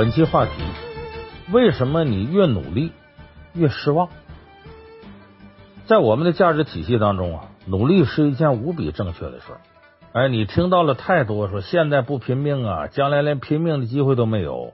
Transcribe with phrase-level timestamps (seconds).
[0.00, 0.52] 本期话题：
[1.52, 2.90] 为什么你越努力
[3.52, 4.08] 越失望？
[5.84, 9.60] 在我们的价值体系当中啊，努力是一件无比正确的事儿。
[10.14, 14.72] 哎，你听到了太多说现在不拼命啊，将来连拼命的机会都没有；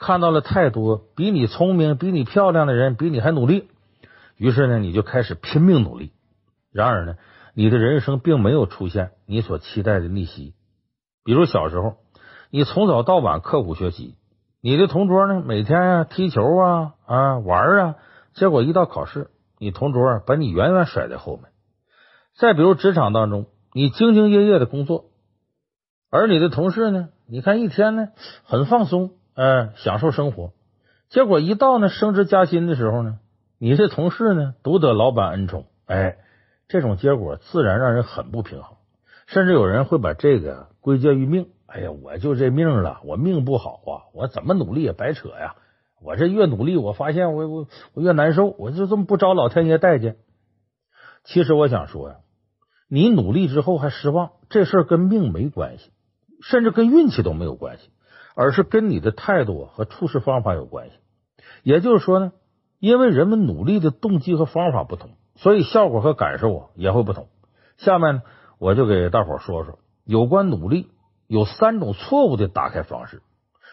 [0.00, 3.68] 看到了太多比你聪明、比你漂亮的人比你还努力，
[4.36, 6.10] 于是呢，你就开始拼命努力。
[6.72, 7.14] 然而呢，
[7.54, 10.52] 你的人生并没有出现你所期待的逆袭。
[11.22, 11.94] 比如小时候，
[12.50, 14.16] 你从早到晚刻苦学习，
[14.66, 17.96] 你的同桌呢，每天啊踢球啊啊玩啊，
[18.32, 19.28] 结果一到考试，
[19.58, 21.52] 你同桌把你远远甩在后面。
[22.34, 23.44] 再比如职场当中。
[23.74, 25.06] 你兢兢业业的工作，
[26.08, 27.08] 而你的同事呢？
[27.26, 28.08] 你看一天呢
[28.44, 30.52] 很放松，呃，享受生活。
[31.10, 33.18] 结果一到呢升职加薪的时候呢，
[33.58, 36.16] 你这同事呢独得老板恩宠，哎，
[36.68, 38.76] 这种结果自然让人很不平衡。
[39.26, 41.48] 甚至有人会把这个归结于命。
[41.74, 45.56] 哎呀，我就这命了，我命不好啊，我怎么努力也白扯呀。
[46.00, 50.18] 我这越努力，我发现我我我越难受，我就这么不招老天爷待见。
[51.24, 52.16] 其实我想说呀。
[52.86, 55.90] 你努力之后还失望，这事儿跟命没关系，
[56.42, 57.88] 甚至跟运气都没有关系，
[58.36, 60.96] 而是跟你的态度和处事方法有关系。
[61.64, 62.32] 也就是说呢，
[62.78, 67.26] 因为人们努力的动机和方法不同，所以效果和感受啊也会不同。
[67.78, 68.22] 下面呢，
[68.58, 70.86] 我就给大伙说说有关努力
[71.34, 73.20] 有三种错误的打开方式。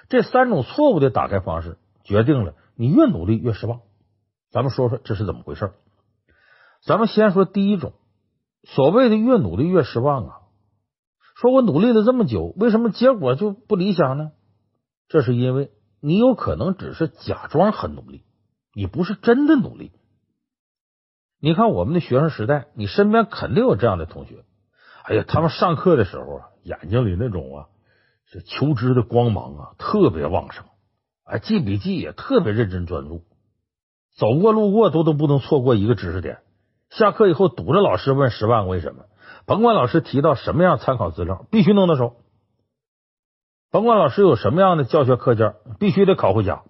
[0.09, 3.81] 这三种错误的打开方式决定了你越努力越失望。
[4.49, 5.71] 咱们说说这是怎么回事？
[6.83, 7.93] 咱们先说第一种。
[8.63, 10.39] 所谓的越努力越失望啊！
[11.35, 14.31] 说我努力了这么久，为什么结果就不理想呢？
[15.07, 18.23] 这是因为你有可能只是假装很努力，
[18.73, 19.91] 你不是真的努力。
[21.39, 24.45] 你看我们的学生时代，你身边肯定有这样的同学。
[25.03, 27.65] 哎呀，他们上课的时候啊，眼睛里那种啊
[28.25, 30.65] 是求知的光芒啊，特别旺盛。
[31.23, 33.23] 哎，记笔记也特别认真专注，
[34.17, 36.39] 走过路过都都不能错过一个知识点。
[36.89, 39.05] 下课以后堵着老师问十万个为什么，
[39.45, 42.17] 甭管老师提到什么样参考资料，必须弄到手；
[43.71, 46.63] 甭管老师有什么样的教学课件，必须得考回家。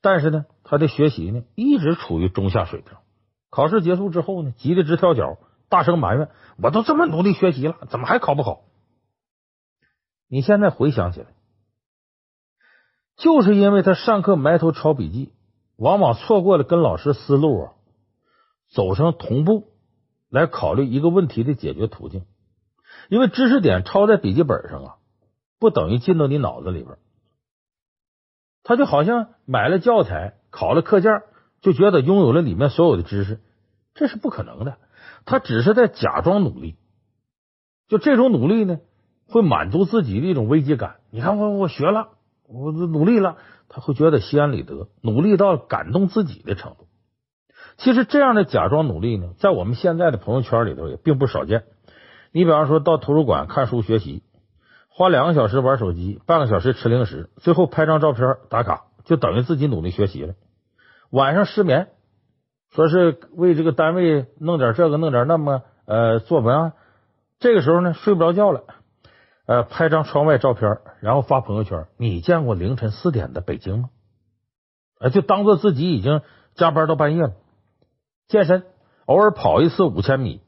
[0.00, 2.96] 但是呢，他的学习呢一直处于中下水平。
[3.50, 5.36] 考试结束之后呢，急得直跳脚，
[5.68, 6.30] 大声埋怨
[6.62, 8.64] ：“我都这么努力学习了，怎么还考不好？”
[10.28, 11.26] 你现在回想起来，
[13.16, 15.32] 就是因为他上课埋头抄笔记，
[15.76, 17.72] 往往错过了跟老师思路啊。
[18.68, 19.68] 走上同步
[20.28, 22.26] 来考虑一个问题的解决途径，
[23.08, 24.96] 因为知识点抄在笔记本上啊，
[25.60, 26.98] 不等于进到你脑子里边。
[28.64, 31.22] 他就好像买了教材，考了课件，
[31.60, 33.40] 就觉得拥有了里面所有的知识，
[33.94, 34.78] 这是不可能的。
[35.26, 36.76] 他只是在假装努力，
[37.88, 38.78] 就这种努力呢，
[39.28, 40.96] 会满足自己的一种危机感。
[41.10, 42.10] 你看我，我学了，
[42.48, 43.36] 我努力了，
[43.68, 46.86] 他会觉得心安理得，努力到感动自己的程度。
[47.76, 51.64] 其实这样的假装努力呢，在我们现在的朋友圈里头也并不少见。
[52.32, 54.22] 你比方说到图书馆看书学习，
[54.88, 60.34] 花两个小时玩手机，半个小时吃零食，最后拍张照片打卡，就等于自己努力学习了。
[61.10, 61.88] 晚上失眠，
[62.76, 66.72] 说是为这个单位弄点这个弄点那么呃做文案，
[67.38, 68.64] 这个时候呢睡不着觉了，
[69.46, 71.86] 呃拍张窗外照片，然后发朋友圈。
[71.96, 73.88] 你见过凌晨四点的北京吗？
[75.00, 76.20] 呃，就当做自己已经
[76.54, 77.32] 加班到半夜了。
[78.28, 78.64] 健身，
[79.06, 80.42] 偶尔跑一次五千米，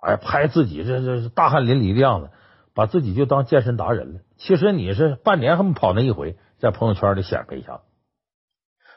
[0.00, 2.30] 哎，拍自己这这大汗淋漓的样子，
[2.74, 4.20] 把自己就当健身达人了。
[4.36, 7.82] 其实你是半年还没跑那一回，在朋友圈里显摆一下子。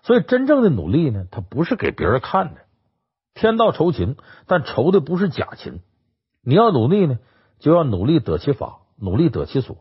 [0.05, 2.61] 所以真正的努力呢，它不是给别人看的。
[3.33, 5.81] 天道酬勤，但酬的不是假勤。
[6.43, 7.17] 你要努力呢，
[7.57, 9.77] 就要努力得其法，努力得其所。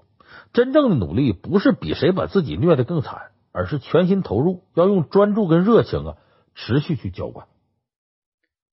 [0.54, 6.16] 真正的努力不是比谁把自己虐得更惨，而是全心投入，要用专注跟热情啊，
[6.54, 7.46] 持续去浇灌。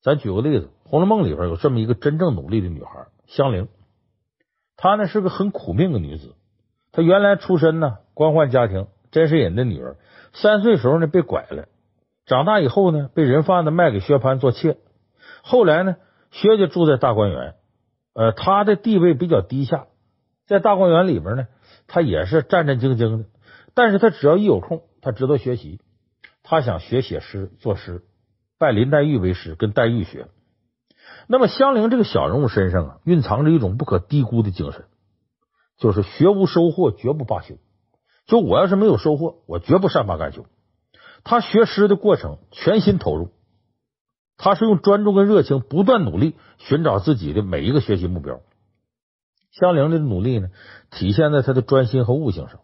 [0.02, 3.68] 咱举个例子，《红楼梦》里边有这么一个真正努力的女孩香菱，
[4.78, 6.34] 她呢是个很苦命的女子。
[6.94, 9.98] 她原来出身呢官宦家庭，甄士隐的女儿，
[10.34, 11.68] 三岁时候呢被拐了，
[12.26, 14.78] 长大以后呢被人贩子卖给薛蟠做妾。
[15.44, 15.96] 后来呢
[16.32, 17.56] 薛家住在大观园，
[18.14, 19.88] 呃，他的地位比较低下，
[20.46, 21.48] 在大观园里边呢，
[21.88, 23.26] 他也是战战兢兢的。
[23.74, 25.80] 但是他只要一有空，他知道学习，
[26.44, 28.04] 他想学写诗作诗。
[28.58, 30.28] 拜林黛玉为师，跟黛玉学。
[31.28, 34.86] 那么香菱这个小人物身上啊，蕴藏着一种不可低估的精神，
[35.78, 37.56] 就是学无收获绝不罢休。
[38.32, 40.46] 就我要是没有收获，我绝不善罢甘休。
[41.26, 43.32] 他学诗的过程全心投入，
[44.38, 48.40] 他是用专注跟热情不断努力，寻找自己的每一个学习目标。
[49.52, 50.48] 香菱的努力呢，
[50.92, 52.62] 体现在他的专心和悟性上。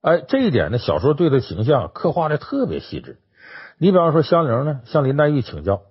[0.00, 3.18] 哎，这一点呢，小说对他形象刻画的特别细致。
[3.78, 5.82] 你比方说香菱呢，向林黛玉请教，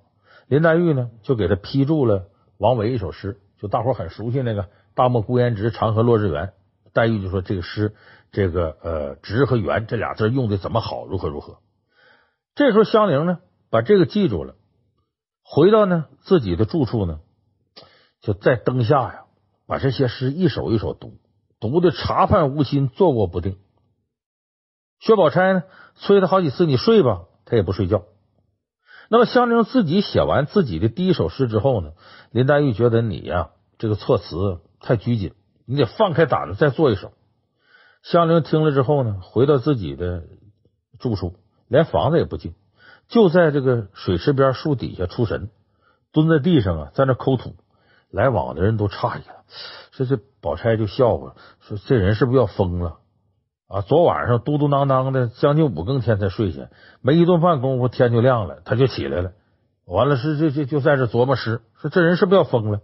[0.48, 6.54] 林黛玉呢就给他批注了王维一首诗，就大伙很熟悉那个“大漠孤烟直，长河落日圆”。
[6.94, 7.94] 黛玉就说这个诗，
[8.38, 11.58] 这个呃“直”和“圆”这俩字用的怎么好，如何如何。
[12.54, 13.40] 这时候香菱呢
[13.72, 14.54] 把这个记住了，
[15.44, 17.20] 回到呢自己的住处呢，
[18.22, 19.24] 就在灯下呀，
[19.66, 21.18] 把这些诗一首一首读，
[21.60, 23.58] 读的茶饭无心，坐卧不定。
[25.00, 25.64] 薛宝钗呢
[25.96, 28.04] 催他好几次，你睡吧，他也不睡觉。
[29.10, 31.94] 那么香菱自己写完自己的第一首诗之后呢，
[32.30, 33.50] 林黛玉觉得你呀
[33.80, 35.34] 这个措辞太拘谨，
[35.66, 37.14] 你得放开胆子再做一首。
[38.04, 40.24] 香菱听了之后呢，回到自己的
[41.00, 41.36] 住处，
[41.68, 42.54] 连房子也不进，
[43.08, 45.50] 就在这个水池边树底下出神，
[46.12, 47.56] 蹲在地上啊，在那抠土。
[48.10, 49.44] 来往的人都诧异了，
[49.92, 53.00] 说这宝钗就笑话说这人是不是要疯了？
[53.68, 56.70] 啊，昨晚上嘟嘟囔囔的，将近五更天才睡下，
[57.02, 59.34] 没一顿饭功夫天就亮了，他就起来了。
[59.84, 62.80] 完了是这这就在这琢磨诗，说这人是不是要疯了？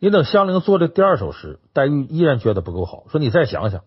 [0.00, 3.82] 你等香菱做的第二首诗，黛玉依然觉得不够好，说你再想想。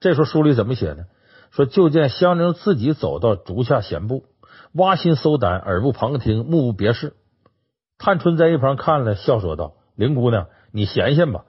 [0.00, 1.06] 这时候书里怎么写呢？
[1.50, 4.24] 说就见香菱自己走到竹下闲步，
[4.72, 7.14] 挖心搜胆，耳不旁听，目不别视。
[7.98, 11.44] 探春在一旁看了，笑说道：“林姑娘，你闲闲吧。”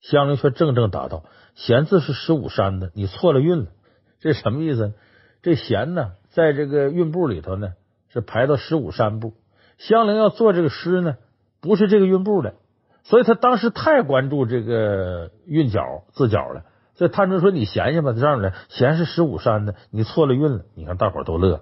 [0.00, 1.24] 香菱却怔怔答道。
[1.54, 3.66] 闲字是十五山的，你错了韵了。
[4.20, 4.94] 这什么意思？
[5.42, 7.74] 这闲呢，在这个韵部里头呢，
[8.08, 9.34] 是排到十五山部。
[9.78, 11.16] 香菱要做这个诗呢，
[11.60, 12.54] 不是这个韵部的，
[13.04, 16.64] 所以他当时太关注这个韵脚字脚了。
[16.96, 21.60] 这探春说：“你闲闲吧，这样的闲是十五山的，你错了运了。”你看大伙都乐，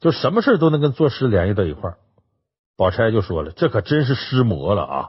[0.00, 1.96] 就什么事都能跟作诗联系到一块儿。
[2.76, 5.08] 宝钗就说了：“这可真是诗魔了啊！”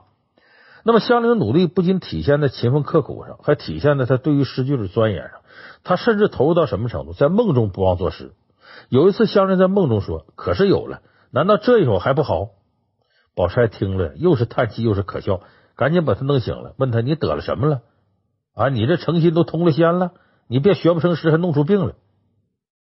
[0.85, 5.41] 那么香菱努力不仅体现在勤奋刻苦上，还体现在她对于诗句的钻研上。
[5.83, 7.13] 她甚至投入到什么程度？
[7.13, 8.31] 在梦中不忘作诗。
[8.87, 11.01] 有一次，香菱在梦中说：“可是有了，
[11.31, 12.49] 难道这一首还不好？”
[13.35, 15.41] 宝钗听了，又是叹气又是可笑，
[15.75, 17.81] 赶紧把他弄醒了，问他：“你得了什么了？
[18.59, 20.11] 啊，你这诚心都通了仙了？
[20.47, 21.93] 你别学不成诗，还弄出病来。”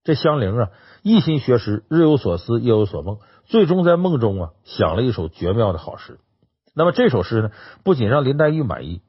[0.03, 0.71] 这香菱啊，
[1.03, 6.19] 一心学诗，日有所思，夜有所梦，最终在梦中啊，想了一首绝妙的好诗。
[6.75, 7.51] 那么这首诗呢，
[7.85, 9.03] 不仅让林黛玉满意，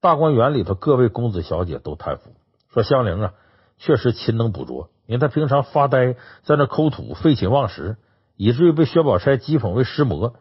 [0.00, 2.30] 大观园里头各位公子小姐都叹服，
[2.72, 3.32] 说香菱啊，
[3.76, 4.90] 确实勤能补拙。
[5.06, 6.14] 因为他平常发呆，
[6.44, 7.96] 在那抠土，废寝忘食，
[8.36, 10.34] 以至于被薛宝钗讥讽为诗魔。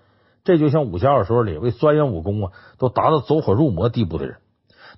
[0.44, 4.38] 这就像武侠小说里为钻研武功啊，都达到走火入魔地步的人。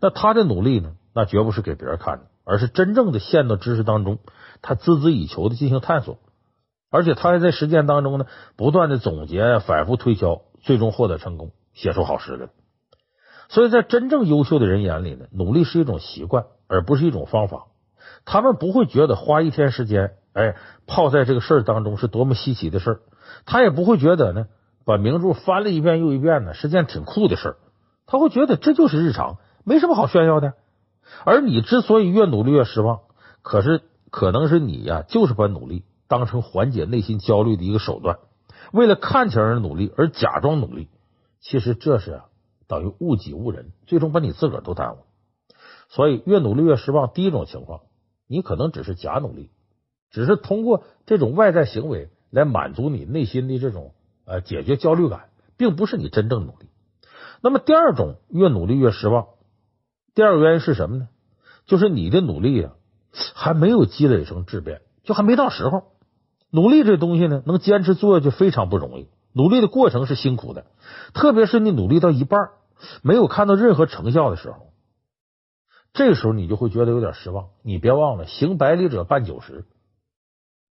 [0.01, 4.19] 那他的努力呢，那绝不是给别人看的，而是真正的陷到知识当中，
[4.61, 6.19] 他孜孜以求的进行探索，
[6.89, 10.41] 而且他还在实践当中呢，不断的总结，反复推敲。
[10.59, 12.49] 最终获得成功，写出好诗来。
[13.47, 17.67] 所以在真正优秀的人眼里呢，努力是一种习惯，而不是一种方法。
[18.25, 22.99] 他们不会觉得花一天时间，哎，泡在这个事儿当中是多么稀奇的事儿。
[23.45, 24.47] 他也不会觉得呢，
[24.83, 27.57] 把名著翻了一遍又一遍呢是件挺酷的事儿。
[28.07, 29.37] 他会觉得这就是日常，
[29.67, 30.53] 没什么好炫耀的。
[31.25, 33.01] 而你之所以越努力越失望，
[33.41, 33.81] 可是
[34.11, 38.19] 可能是你呀，就是把努力当成缓解内心焦虑的一个手段。
[38.71, 40.87] 为了看起来而努力而假装努力，
[41.41, 42.25] 其实这是啊
[42.67, 44.99] 等于误己误人，最终把你自个儿都耽误。
[45.89, 47.11] 所以越努力越失望。
[47.11, 47.81] 第一种情况，
[48.25, 49.51] 你可能只是假努力，
[50.11, 53.93] 只是通过这种外在行为来满足你内心的这种
[54.23, 56.69] 呃解决焦虑感，并不是你真正努力。
[57.41, 59.27] 那么第二种越努力越失望，
[60.17, 61.09] 第二个原因是什么呢？
[61.67, 62.73] 就是你的努力啊
[63.35, 65.91] 还没有积累成质变，就还没到时候。
[66.49, 69.09] 努力这东西呢，能坚持做下去非常不容易。
[69.31, 70.65] 努力的过程是辛苦的，
[71.13, 72.49] 特别是你努力到一半
[73.03, 74.73] 没有看到任何成效的时候，
[75.93, 77.49] 这时候你就会觉得有点失望。
[77.61, 79.65] 你别忘了，行百里者半九十，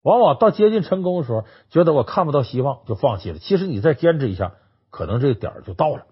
[0.02, 3.38] 往往到接近成功的时候，觉得我看不到希望，就放弃了。
[3.38, 4.56] 其实你再坚持一下，
[4.90, 6.08] 可能这个点儿就到了。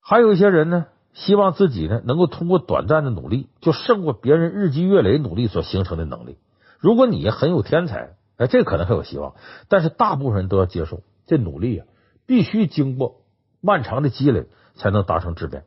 [0.00, 6.38] 还有一些人呢，希望自己呢能够通过短暂的努力，就胜过别人日积月累努力所形成的能力。
[6.78, 9.34] 如果你很有天才，哎，这可能还有希望。
[9.68, 11.86] 但是大部分人都要接受，这努力啊，
[12.26, 13.22] 必须经过
[13.60, 15.64] 漫长的积累才能达成质变。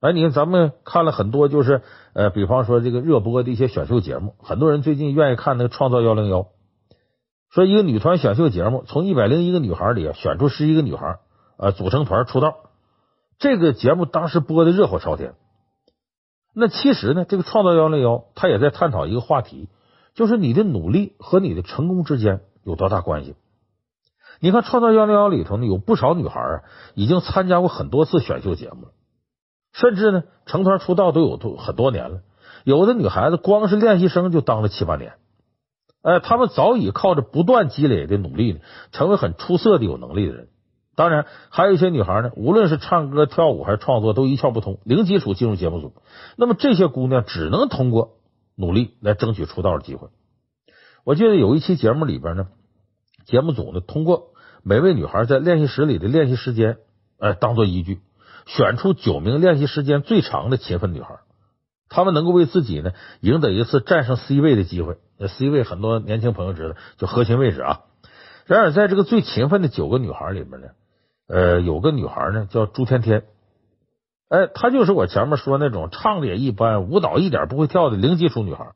[0.00, 1.82] 哎，你看咱们看了很多，就是
[2.12, 6.42] 呃，比方说这个热播的一些选秀节目，很多人最近愿意看那个《创造幺零幺》，
[7.50, 11.18] 说一个女团选秀节目，从一百零一个女孩里选出十一个女孩，
[11.58, 12.58] 呃，组成团出道。
[13.38, 15.34] 这个节目当时播的热火朝天。
[16.54, 19.68] 那其实呢，这个创造幺零幺，他也在探讨一个话题，
[20.14, 23.34] 就是你的努力和你的成功之间有多大关系？
[24.40, 26.62] 你看创造幺零幺里头呢，有不少女孩啊，
[26.94, 28.92] 已经参加过很多次选秀节目了，
[29.72, 32.22] 甚至呢，成团出道都有多很多年了。
[32.64, 35.14] 有的女孩子光是练习生就当了七八年，
[36.02, 38.60] 哎，他们早已靠着不断积累的努力呢，
[38.92, 40.48] 成为很出色的有能力的人。
[40.96, 45.92] 当然，还有一些女孩呢，无论是唱歌、跳舞还是创作，都一窍不通，零基础进入节目组。
[46.36, 48.16] 那么这些姑娘只能通过
[48.56, 50.08] 努力来争取出道的机会。
[51.04, 52.48] 我记得有一期节目里边呢，
[53.26, 54.28] 节目组呢通过
[54.62, 56.78] 每位女孩在练习室里的练习时间，
[57.18, 58.00] 哎，当做依据。
[58.46, 61.18] 选出九名练习时间最长的勤奋女孩，
[61.90, 64.96] 她们能够为自己呢赢得一次战胜 C 位的机会。
[65.18, 67.80] 那 C 位很多年轻朋友知道，就核心位置啊。
[68.46, 70.68] 然而，在这个最勤奋的九个女孩里面呢，
[71.28, 73.24] 呃，有个女孩呢叫朱天天，
[74.28, 78.74] 哎，她就是我前面说那种唱的也一般，舞蹈一点不会跳的零基础女孩。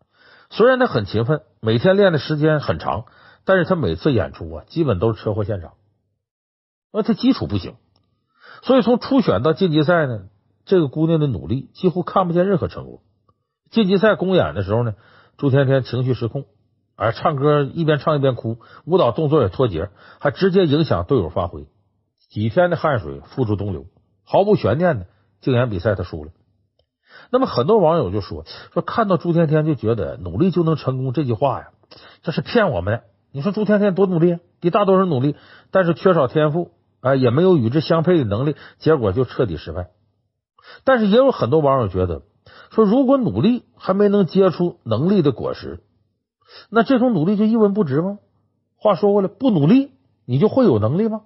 [0.50, 3.04] 虽然她很勤奋，每天练的时间很长，
[3.45, 5.75] 但是她每次演出啊，基本都是车祸现场，
[6.92, 7.76] 那她基础不行。
[8.62, 10.23] 所以从初选到晋级赛呢，
[10.64, 13.00] 这个姑娘的努力几乎看不见任何成果。
[13.71, 14.95] 晋级赛公演的时候呢，
[15.37, 16.47] 朱天天情绪失控，
[16.97, 21.69] 而唱歌一边唱一边哭，舞蹈动作也脱节，还直接影响队友发挥。
[22.30, 23.84] 几天的汗水付诸东流，
[24.25, 25.06] 毫无悬念的
[25.42, 26.30] 竞演比赛他输了。
[27.30, 31.68] 那么很多网友就说说看到朱天天就觉得努力就能成功这句话呀，
[32.22, 33.04] 这是骗我们的。
[33.32, 35.37] 你说朱天天多努力，比大多数人努力，
[35.70, 36.70] 但是缺少天赋。
[37.02, 39.88] 啊，也没有与之相配的能力，结果就彻底失败。
[40.84, 42.20] 但是也有很多网友觉得，
[42.70, 45.82] 说如果努力还没能结出能力的果实，
[46.68, 48.18] 那这种努力就一文不值吗？
[48.76, 49.92] 话说过来，不努力
[50.26, 51.22] 你就会有能力吗？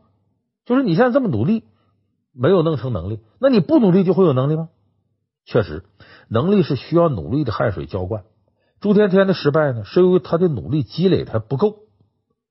[0.64, 1.64] 就是你现在这么努力，
[2.32, 4.68] 没有弄成能力，那你不努力就会有能力吗？
[5.44, 5.84] 确实，
[6.28, 8.24] 能力是需要努力的汗水浇灌。
[8.80, 11.76] 朱天天的失败呢，是由于他的努力积累的还不够。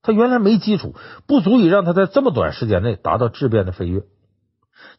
[0.02, 0.96] 他原来没基础，
[1.28, 4.04] 不足以让他在这么短时间内达到质变的飞跃。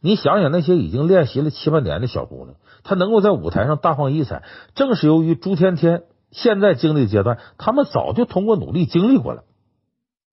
[0.01, 4.43] 你想想那些已经练习了七八年的小姑娘，她能够在舞台上大放异彩，
[4.73, 9.43] 正是由于朱天天现在经历的阶段，他们早就通过努力经历过了。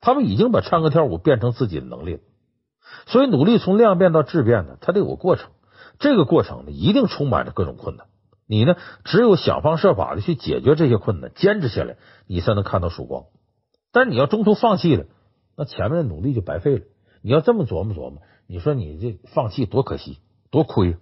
[0.01, 2.21] 他们已经把唱歌跳舞变成自己的能力了。
[3.07, 5.51] 所以努力从量变到质变呢，它得有个过程。
[5.99, 8.07] 这个过程呢，一定充满着各种困难。
[8.47, 11.97] 你呢，只有想方设法的去解决这些困难，坚持下来，
[12.27, 13.25] 你才能看到曙光。
[13.93, 15.05] 但是你要中途放弃了，
[15.57, 16.85] 那前面的努力就白费了。
[17.23, 20.19] 你要这么琢磨琢磨，你说你这放弃多可惜，
[20.51, 20.97] 多亏。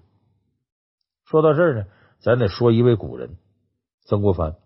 [1.25, 1.85] 说到这儿呢，
[2.19, 3.37] 咱得说一位古人
[4.05, 4.57] 曾国藩。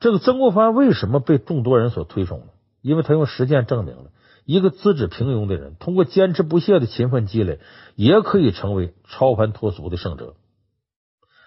[0.00, 2.46] 这个曾国藩为什么被众多人所推崇呢？
[2.82, 4.10] 因为他用实践证明了，
[4.46, 7.58] 一个资质平庸的人，通过坚持不懈的勤奋积累，
[7.96, 10.36] 也可以成为超凡脱俗的圣哲。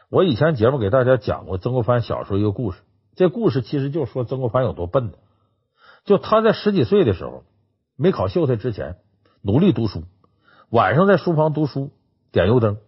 [0.09, 2.81] 我以前节目给大家讲过曾国藩小时候一个故事，
[3.15, 5.17] 这故事其实就是说曾国藩有多笨的。
[6.03, 7.45] 就他在十几岁的时候，
[7.95, 8.97] 没考秀才之前，
[9.41, 10.03] 努力读书，
[10.69, 11.91] 晚上在书房读书，
[12.33, 12.79] 点油灯，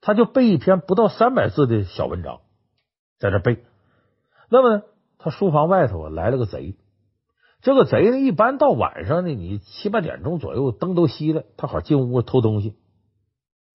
[0.00, 2.40] 他就背一篇不到三百字的小文章，
[3.18, 3.62] 在这背。
[4.48, 4.82] 那么呢，
[5.18, 6.76] 他书房外头啊来了个贼，
[7.62, 12.76] 这个贼呢一般到晚上呢，你七八点钟左右灯都熄了，他好进屋偷东西。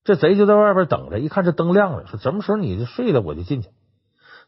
[0.04, 3.70] 这贼就在外边等着，一看这灯亮了，说什么时候你就睡了，我就进去。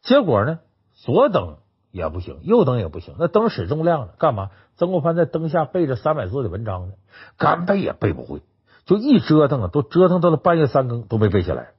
[0.04, 0.60] 结果呢，
[0.94, 1.58] 左等。
[1.92, 4.52] 也不行，右等也不行，那灯始终亮着，干嘛？
[4.76, 6.94] 曾国藩在灯下背着三百字的文章呢，
[7.36, 8.44] 干背也背不会，
[8.86, 11.72] 就一折腾啊，都折腾到了半夜三更都没背下来。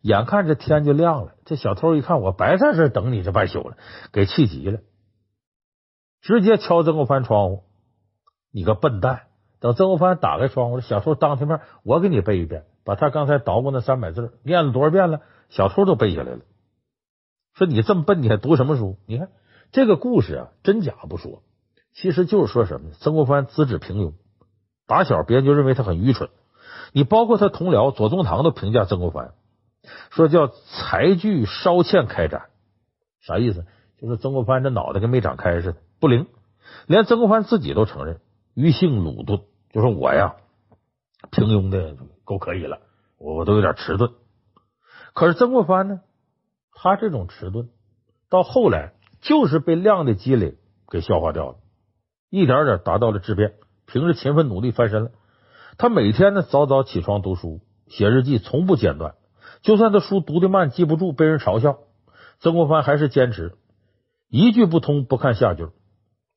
[0.00, 3.76] 眼看着天就亮了，这小偷一看，我白在这等你这半宿了，
[4.10, 4.78] 给气急了，
[6.20, 7.64] 直接敲曾国藩窗户
[8.52, 9.22] ：“你个笨蛋！”
[9.60, 16.40] 等曾国藩打开窗户，小偷当他面，我给你背一遍，把他刚才捣鼓那三百字念了多少遍了，小偷都背下来了。
[17.54, 18.96] 说你这么笨，你还读什么书？
[19.06, 19.28] 你看。
[19.70, 21.42] 这个故事啊，真假不说，
[21.92, 22.92] 其实就是说什么？
[23.00, 24.14] 曾国藩资质平庸，
[24.86, 26.30] 打小别人就认为他很愚蠢。
[26.92, 29.34] 你包括他同僚左宗棠都评价曾国藩，
[30.08, 32.46] 说叫才具稍欠开展，
[33.20, 33.66] 啥意思？
[34.00, 36.26] 就是曾国藩这脑袋跟没长开似的，不灵。
[36.86, 38.20] 连曾国藩自己都承认，
[38.54, 40.36] 愚性鲁钝，就说我呀，
[41.30, 42.80] 平庸的够可以了，
[43.18, 44.12] 我我都有点迟钝。
[45.14, 46.00] 可是曾国藩呢，
[46.72, 47.68] 他这种迟钝
[48.28, 48.94] 到后来。
[49.20, 51.56] 就是被量的积累给消化掉了，
[52.30, 55.10] 一点点达到了质变，凭着勤奋努力翻身了。
[55.76, 59.16] 他每天呢早早起床读书写日记，从不间断。
[59.60, 61.80] 就算他书读的慢记不住，被人嘲笑，
[62.38, 63.56] 曾国藩还是坚持
[64.28, 65.66] 一句不通不看下句，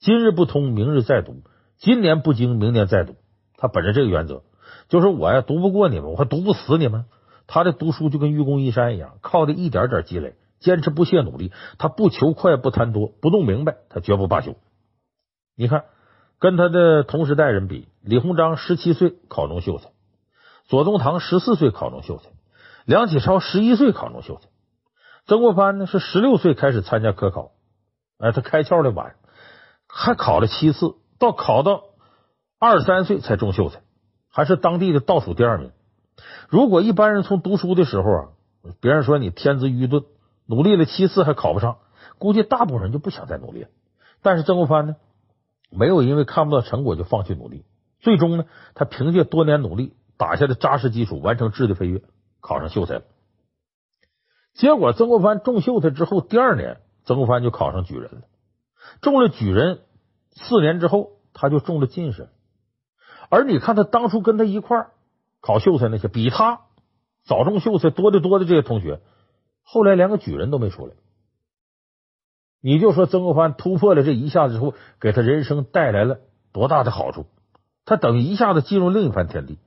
[0.01, 1.43] 今日不通明日再读，
[1.77, 3.17] 今年不精明年再读。
[3.55, 4.41] 他本着这个原则，
[4.89, 7.05] 就是我呀读不过你们，我还读不死你们。
[7.45, 10.33] 他的读书就跟愚公移山一样，靠的一点点积累。
[10.59, 14.55] 坚持不懈努力，他不求快不贪多，不弄明白他绝不罢休。
[15.55, 15.85] 你看，
[16.39, 19.89] 跟他的同时代人比，李鸿章十七岁考中秀才，
[20.65, 22.29] 左宗棠十四岁考中秀才，
[22.85, 24.49] 梁启超十一岁考中秀才，
[25.27, 27.51] 曾国藩呢是十六岁开始参加科考，
[28.17, 29.15] 哎，他开窍的晚，
[29.93, 31.83] 还考了七次，到考到
[32.57, 33.81] 二十三岁才中秀才，
[34.29, 35.71] 还是当地的倒数第二名。
[36.47, 38.29] 如果一般人从读书的时候啊，
[38.79, 40.03] 别人说你天资愚钝，
[40.45, 41.79] 努力了七次还考不上，
[42.17, 43.69] 估计大部分人就不想再努力了。
[44.21, 44.95] 但是曾国藩呢，
[45.69, 47.65] 没有因为看不到成果就放弃努力，
[47.99, 48.45] 最终呢，
[48.75, 52.01] 他凭借多年努力打下的扎实基础，完成质的飞跃，
[52.39, 53.01] 考上秀才了。
[54.53, 58.21] 结果曾国藩中秀才之后，第二年曾国藩就考上举人了。
[59.01, 59.81] 中了举人
[60.31, 62.29] 四年之后，他就中了进士。
[63.29, 64.91] 而你看他当初跟他一块儿
[65.39, 66.61] 考秀才那些，比他
[67.23, 69.01] 早中秀才多得多的这些同学，
[69.63, 70.93] 后来连个举人都没出来。
[72.61, 76.19] 你就说曾国藩突破了这一下子之后，给他人生带来了
[76.51, 77.25] 多大的好处？
[77.85, 79.57] 他等一下子进入另一番天地。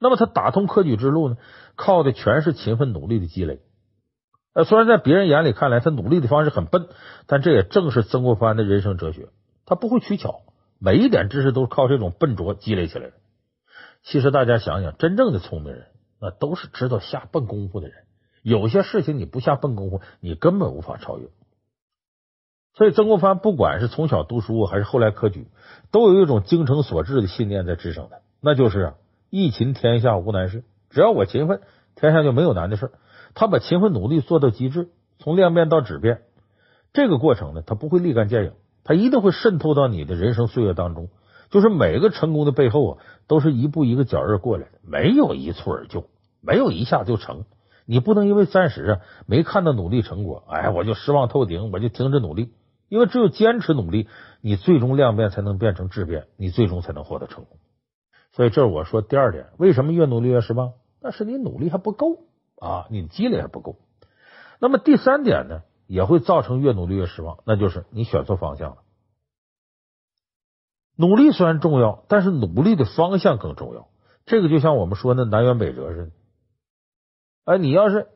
[0.00, 1.36] 那么他打通科举之路呢，
[1.76, 3.60] 靠的全是勤奋努力的积累。
[4.52, 6.88] 呃，虽然在别人眼里看来他努力的方式很笨，
[7.26, 9.28] 但这也正是曾国藩的人生哲学。
[9.64, 10.40] 他不会取巧，
[10.80, 13.12] 每一点知识都是靠这种笨拙积累起来的。
[14.02, 15.84] 其实大家想想，真正的聪明人，
[16.20, 17.98] 那都是知道下笨功夫的人。
[18.42, 21.28] 有些事情你不下笨功夫，你根本无法超越。
[22.74, 25.46] 所以，曾国藩不管是从小读书还是后来科举，
[25.92, 28.94] 都有一种精诚所至的信念在支撑他，那就是啊，
[29.28, 31.60] 一勤天下无难事，只要我勤奋，
[31.94, 32.90] 天下就没有难的事。
[33.34, 36.22] 他把勤奋努力做到极致，从量变到质变，
[36.92, 38.52] 这个过程呢，他不会立竿见影，
[38.84, 41.08] 他一定会渗透到你的人生岁月当中。
[41.50, 46.04] 就是每个成功的背后啊，都是一步一个脚印过来的，没有一蹴而就，
[46.40, 47.44] 没有一下就成。
[47.86, 52.52] 你不能因为暂时啊没看到努力成果，哎，我就失望透顶，我就停止努力。
[52.88, 54.08] 因为只有坚持努力，
[54.40, 57.58] 你最终量变才能变成质变，你最终才能获得成功。
[58.32, 60.72] 所以这是我说第二点，为什么越努力越失望？
[61.00, 62.18] 那是你努力还不够
[62.60, 63.76] 啊，你积累还不够。
[64.60, 68.76] 那么第三点呢，也会造成越努力越失望，那就是你选错方向了。
[70.96, 73.88] 努力虽然重要，但是努力的方向更重要。
[74.26, 76.10] 这个就像我们说的南辕北辙似的。
[77.46, 78.08] 哎，你要是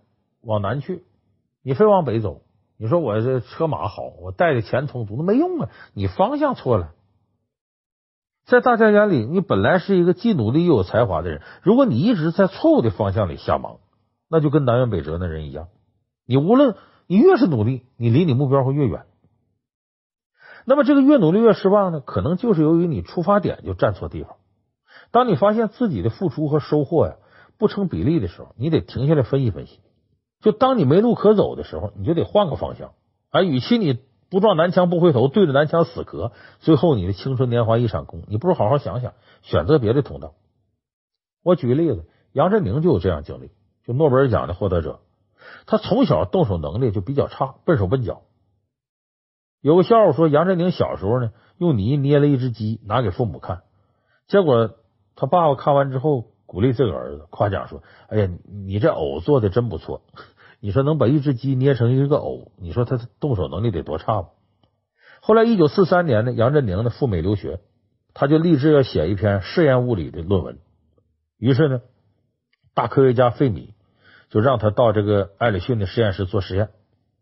[0.43, 1.03] 往南去，
[1.63, 2.43] 你非往北走。
[2.77, 5.71] 你说我这车马好，我带的钱充足，那没用啊！
[5.95, 6.93] 你方向错了。
[8.45, 13.79] 在大家眼里，你本来是一个既努力又有才华的人，如果你一直在错误的方向里瞎忙，
[14.35, 15.69] 那就跟南辕北辙那人一样。
[16.27, 16.75] 你无论
[17.07, 19.05] 你越是努力，你离你目标会越远。
[20.65, 22.01] 那么这个越努力越失望呢？
[22.01, 24.35] 可能就是由于你出发点就站错地方。
[25.13, 27.15] 当你发现自己的付出和收获呀
[27.59, 29.79] 不成比例的时候，你得停下来分析分析。
[30.41, 32.91] 就当你没路可走的时候，你就得换个方向。
[33.31, 38.25] 而与其你不撞南墙不回头，对着南墙死磕，最后你的青春年华一场空。
[38.27, 40.35] 你不如好好想想，选择别的通道。
[41.45, 43.53] 我举个例子，杨振宁就有这样经历。
[43.87, 45.01] 就诺贝尔奖的获得者，
[45.67, 48.23] 他从小动手能力就比较差，笨手笨脚。
[49.61, 53.63] 有个笑话说，杨振宁小时候呢，用泥捏了一只鸡，拿给父母看，
[54.27, 54.75] 结果
[55.17, 60.03] 他爸爸看完之后，鼓励这个儿子，夸奖说：“哎呀，你这藕做的真不错。”
[60.61, 64.29] 你说能把一只鸡捏成一个藕，你说他动手能力得多差吧？
[65.21, 67.61] 后来一九四三年呢，杨振宁呢赴美留学，
[68.15, 70.59] 他就立志要写一篇试验物理的论文。
[71.37, 71.83] 于是呢，
[72.73, 73.74] 大科学家费米
[74.35, 76.69] 就让他到这个艾里逊的实验室做实验。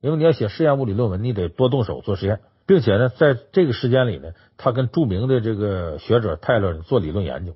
[0.01, 7.55] 因为你要写实验物理论文，你得多动手做实验，并且呢，在这个时间里呢，他跟著名的这个学者泰勒做理论研究。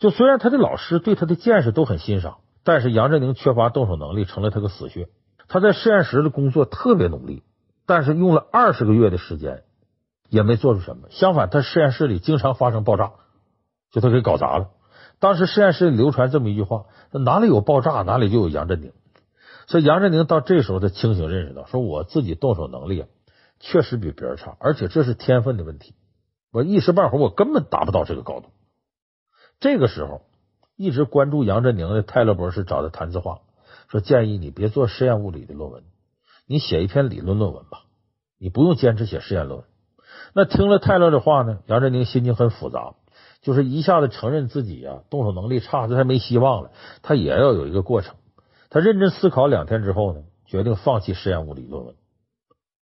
[0.00, 2.38] 就虽然他的老师对他的见识都很欣赏。
[2.68, 5.06] 但是杨振宁缺乏动手能力，成了他个死穴。
[5.46, 7.44] 他在实验室的工作特别努力，
[7.86, 9.62] 但是用了二十个月的时间
[10.28, 11.06] 也没做出什么。
[11.10, 13.12] 相反，他实验室里经常发生爆炸，
[13.92, 14.70] 就他给搞砸了。
[15.20, 18.92] 当时实验室里流传这么一句话：哪里有爆炸，哪里就有杨振宁。
[19.66, 23.08] 所以杨振宁到这时候才清醒认识到，说我自己动手能力啊，
[23.60, 25.94] 确实比别人差，而且这是天分的问题。
[26.52, 28.46] 我一时半会儿我根本达不到这个高度。
[29.60, 30.22] 这个时候。
[30.78, 33.38] 一直关注杨振宁的泰勒博士找他谈资话，
[33.88, 35.84] 说建议你别做实验物理的论文，
[36.46, 37.84] 你写一篇理论论文吧，
[38.38, 39.66] 你不用坚持写实验论文。
[40.34, 42.92] 那听了泰勒的话呢，杨振宁心情很复杂，
[43.46, 46.72] 就是一下子承认自己啊动手能力差，这还没希望了。
[47.02, 48.16] 他也要有一个过程。
[48.70, 51.94] 他认真思考两天之后呢，决定放弃实验物理论文。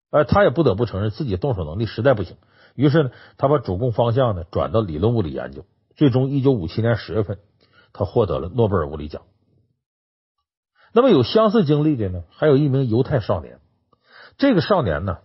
[0.09, 2.37] 而他也不得不承认自己动手能力实在不行，
[2.73, 5.63] 于是呢，他把主攻方向呢转到理论物理研究。
[5.95, 7.37] 最终，一九五七年十月份。
[7.93, 9.21] 他获得了诺贝尔物理奖。
[10.91, 13.59] 那么有相似经历的呢，还有一名犹太少年。
[14.39, 15.19] 这个少年呢，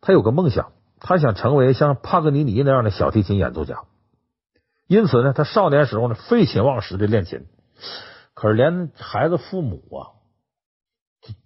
[0.00, 3.82] 他有个梦想，他想成为像帕格尼尼那样的小提琴演奏家。
[4.88, 7.46] 因此呢，他少年时候呢，废寝忘食的练琴。
[8.34, 10.16] 可是连孩子父母啊，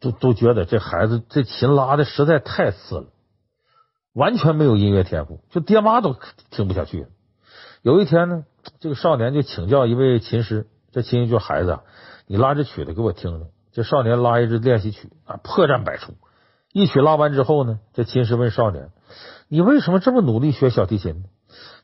[0.00, 3.06] 都都觉得这孩子这琴拉的实在太次了，
[4.12, 6.16] 完全没有音乐天赋，就爹妈都
[6.50, 7.06] 听不下去。
[7.82, 8.44] 有一天呢，
[8.78, 11.80] 这个少年就请教一位琴师，这琴师就孩子，
[12.26, 13.48] 你拉这曲子给我听听。
[13.72, 16.12] 这少年拉一支练习曲啊，破绽百出。
[16.72, 18.90] 一曲拉完之后呢，这琴师问少年
[19.48, 21.24] ：“你为什么这么努力学小提琴呢？”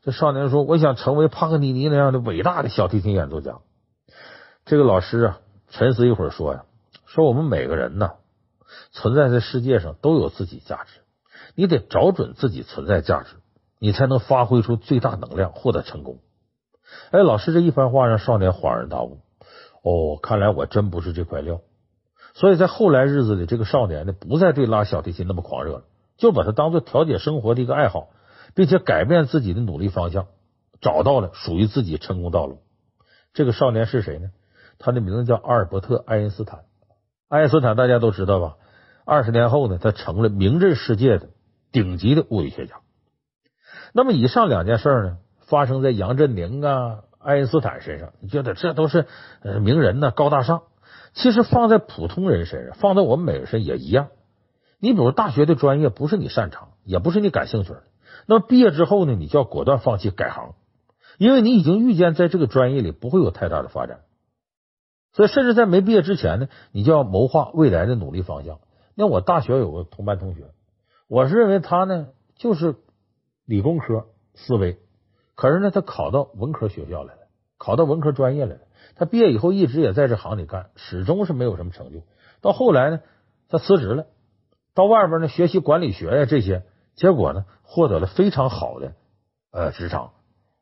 [0.03, 3.59] 这少年说：“我想成为帕格尼尼那样的伟大的小提琴演奏家。”
[4.65, 6.65] 这个老师啊，沉思一会儿说呀
[7.07, 8.11] ：“说我们每个人呢，
[8.91, 11.01] 存在在世界上都有自己价值，
[11.55, 13.35] 你得找准自己存在价值，
[13.79, 16.19] 你才能发挥出最大能量，获得成功。”
[17.11, 19.19] 哎，老师这一番话让少年恍然大悟
[19.83, 21.61] ：“哦，看来我真不是这块料。”
[22.35, 25.83] 所以在后来日子里，这个少年呢，不再对拉小提琴那么狂热了，
[26.17, 28.09] 就把它当做调节生活的一个爱好，
[28.55, 30.27] 并且改变自己的努力方向，
[30.81, 32.61] 找到了属于自己成功道路。
[33.33, 34.31] 这个少年是谁呢？
[34.79, 36.61] 他的名字叫阿尔伯特·爱因斯坦。
[37.27, 38.55] 爱因斯坦大家都知道吧？
[39.05, 41.29] 二十年后呢，他成了名震世界的
[41.71, 42.75] 顶级的物理学家。
[43.93, 49.05] 那么以上两件事呢，发生在杨振宁啊、爱因斯坦身上，你觉得这都是
[49.61, 50.61] 名人呢，高大上。
[51.13, 54.09] 其实放在普通人身上，放在我们每个人身上也一样。
[54.79, 57.83] 你比如大学的专业不是你擅长，也不是你感兴趣的，
[58.29, 60.53] 那么毕业之后呢，你就要果断放弃改行，
[61.17, 64.01] 因为你已经预见在这个专业里不会有太大的发展。
[65.13, 68.59] 所以，甚至在没毕业之前呢，你就要谋划未来的努力方向。
[68.93, 70.43] 那我大学有个同班同学，
[71.07, 72.75] 我是认为他呢就是
[73.45, 74.77] 理工科思维，
[75.33, 77.21] 可是呢，他考到文科学校来了，
[77.57, 78.61] 考到文科专业来了。
[78.95, 82.03] 他毕业以后一直也在这行里干，始终是没有什么成就。
[82.41, 82.99] 到后来呢，
[83.47, 84.05] 他辞职了，
[84.75, 86.61] 到外边呢学习管理学呀这些，
[86.99, 88.93] 结果呢获得了非常好的
[89.51, 90.11] 呃职场。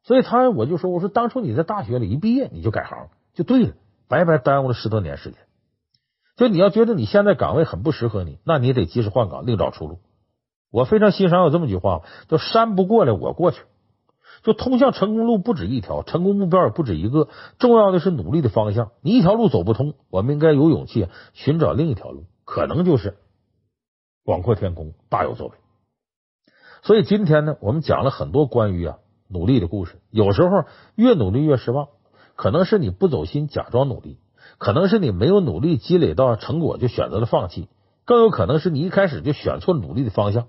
[0.03, 3.73] 所以他我就说，我说当初你在大学里一毕业你就改行就对了，
[4.07, 5.39] 白白耽误了十多年时间。
[6.35, 9.97] 就你要觉得你现在岗位很不适合你，那你得及时换岗，另找出路。
[10.71, 13.63] 我非常欣赏有这么句话，叫山不过来我过去。
[14.43, 18.91] 就通向成功路不止一条，成功目标也不止一个，重要的是努力的方向。
[19.01, 23.17] 你一条路走不通，我们应该有勇气寻找另一条路，可能就是
[24.23, 25.53] 广阔天空，大有作为。
[26.87, 29.99] 所以今天呢，我们讲了很多关于啊努力的故事。
[30.09, 30.63] 有时候
[30.95, 31.89] 越努力越失望，
[32.37, 34.19] 可能是你不走心，假装努力；
[34.57, 37.67] 可能是你没有努力积累到成果，就选择了放弃；
[38.05, 40.47] 更有可能是你一开始就选错努力的方向。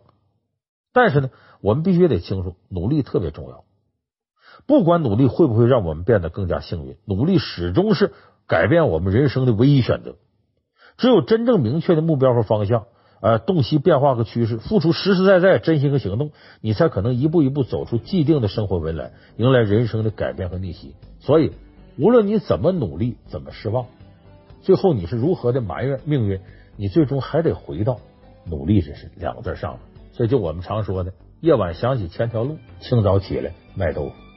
[0.92, 3.64] 但是呢，我们必须得清楚，努力特别重要。
[4.64, 8.12] 不管努力会不会让我们变得更加幸运，努力始终是
[8.46, 10.14] 改变我们人生的唯一选择。
[10.98, 12.86] 只有真正明确的目标和方向，
[13.20, 20.94] 呃，洞悉变化和趋势，付出实实在在真心和行动，你才可能一步一步走出既定的生活围栏，迎来人生的改变和逆袭。
[21.18, 21.50] 所以，
[21.98, 23.86] 无论你怎么努力，怎么失望，
[24.62, 26.40] 最后你是如何的埋怨命运，
[26.76, 27.98] 你最终还得回到
[28.44, 29.78] 努力这是两个字上。
[30.12, 34.27] 所以，就我们常说的，夜晚想起千条路，清早起来卖豆腐。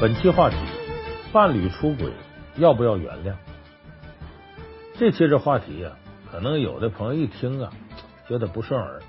[0.00, 0.56] 本期话题：
[1.32, 2.12] 伴侣出轨
[2.56, 3.34] 要不要原谅？
[4.94, 7.72] 这期这话题呀、啊，可能有的朋友一听啊，
[8.28, 9.02] 觉得不顺耳。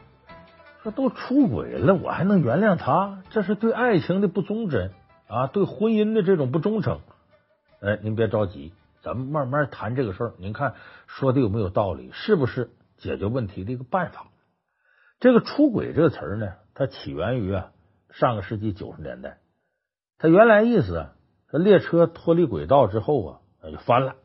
[0.82, 3.22] 说都出轨了，我还能原谅他？
[3.30, 4.92] 这是对爱情的不忠贞
[5.28, 7.02] 啊，对婚姻的这种不忠诚。
[7.82, 8.74] 哎，您别着急，
[9.04, 10.34] 咱们慢慢谈这个事儿。
[10.40, 10.74] 您看
[11.06, 12.10] 说的有没有道理？
[12.14, 14.26] 是不是解决问题的一个办法？
[15.20, 17.68] 这个出轨这个词儿呢，它起源于啊
[18.10, 19.38] 上个世纪九十年代。
[20.20, 21.14] 他原来意思啊，
[21.50, 24.18] 这列车脱离轨道之后啊，那就翻了。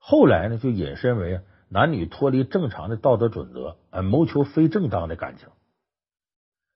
[0.00, 5.48] 后来呢，就引申为男女脱离正常的道德准则，呃，谋求非正当的感情。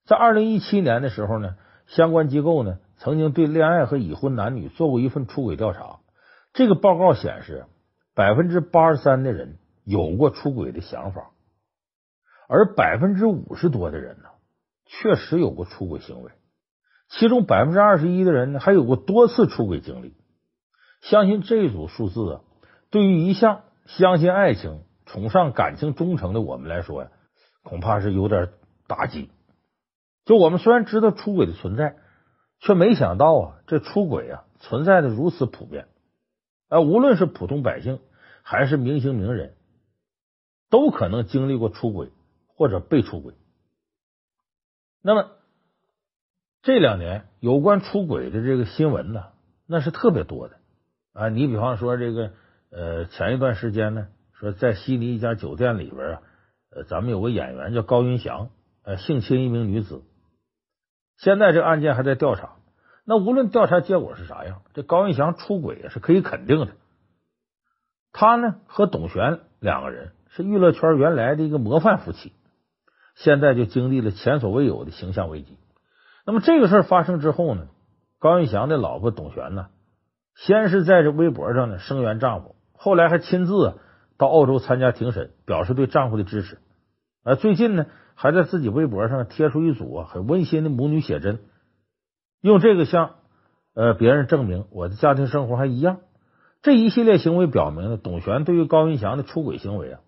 [0.07, 1.57] 在二零一七年的时候呢，
[1.89, 5.99] 相关机构呢曾经对恋爱和已婚男女做过一份出轨调查。
[6.53, 7.67] 这个报告显示，
[8.15, 11.33] 百分之八十三的人有过出轨的想法，
[12.47, 14.29] 而百分之五十多的人呢，
[14.87, 16.31] 确实有过出轨行为。
[17.19, 20.15] 其中百分之二十一的人呢，还有过多次出轨经历。
[21.01, 22.41] 相信这一组数字啊，
[22.91, 27.11] 对于一向相信爱情、崇尚感情忠诚的我们来说呀，
[27.63, 28.51] 恐怕是有点
[28.89, 29.31] 打击。
[30.25, 31.97] 就我们虽然知道出轨的存在，
[32.59, 35.87] 却没想到啊，这出轨啊，存在的如此普遍，
[36.69, 38.01] 啊，无论是普通百姓
[38.43, 39.55] 还是明星名人，
[40.71, 42.11] 都可能经历过出轨
[42.57, 43.35] 或者被出轨。
[45.03, 45.31] 那么
[46.65, 49.25] 这两年有关出轨的这个新闻呢，
[49.67, 50.57] 那是特别多的
[51.13, 51.29] 啊。
[51.29, 52.33] 你比方说这个
[52.71, 56.23] 呃，前一段时间呢，说在悉尼一家酒店里边啊，
[56.71, 58.49] 呃，咱们有个演员叫高云翔，
[58.83, 60.05] 呃，性侵一名女子。
[61.19, 62.57] 现在这个案件还在调查。
[63.05, 66.69] 那无论调查结果是啥样，这高云翔出轨是可以肯定的。
[68.11, 72.33] 他呢和董璇两个人是娱乐圈原来的一个模范夫妻，
[73.17, 75.59] 现在就经历了前所未有的形象危机。
[76.27, 77.67] 那么这个事儿发生之后呢，
[78.19, 79.69] 高云翔的老婆董璇呢，
[80.35, 83.75] 先是在这微博上呢声援丈夫，后来还亲自
[84.17, 86.59] 到澳洲参加庭审，表示对丈夫的支持。
[87.23, 91.41] 而最近呢，还在自己微博上贴出一组啊很温馨的母女写真。
[92.41, 93.17] 用这个向
[93.75, 95.99] 呃别人证明我的家庭生活还一样，
[96.63, 100.01] 这一系列行为表明了董璇对于高云翔的出轨行为啊，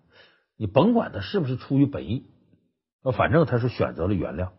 [0.57, 2.25] 你甭管他是不是出于本意，
[3.13, 4.49] 反正他是选择了原谅。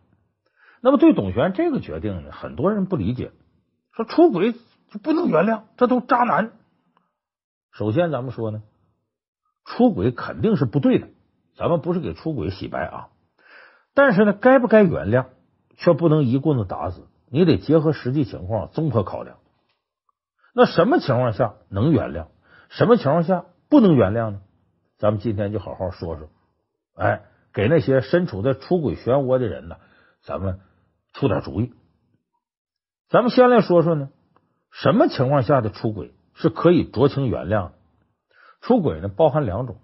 [0.81, 3.31] 那么对董璇这个决定呢，很多人不理解，
[3.91, 6.51] 说出轨就不能原谅，这都渣男。
[7.71, 8.63] 首先咱们说呢，
[9.65, 11.07] 出轨肯定是不对的，
[11.55, 13.09] 咱们不是给出轨洗白啊，
[13.93, 15.27] 但是呢，该不该原谅，
[15.77, 17.07] 却不能一棍子打死。
[17.31, 19.37] 你得结合实际情况综合考量。
[20.53, 22.27] 那什么情况下能原谅？
[22.69, 24.41] 什么情况下不能原谅呢？
[24.97, 26.29] 咱们今天就好好说说。
[26.95, 27.21] 哎，
[27.53, 29.77] 给那些身处在出轨漩涡的人呢，
[30.23, 30.59] 咱们
[31.13, 31.73] 出点主意。
[33.09, 34.09] 咱们先来说说呢，
[34.71, 37.73] 什么情况下的出轨是可以酌情原谅的？
[38.61, 39.77] 出轨呢，包含两种，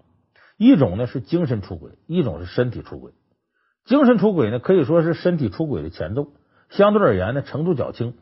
[0.56, 3.12] 一种呢是精神出轨，一种是身体出轨。
[3.84, 6.28] 精神出轨呢，可以说是身体出轨的前奏。
[6.70, 8.14] 相对而言呢，程度较轻，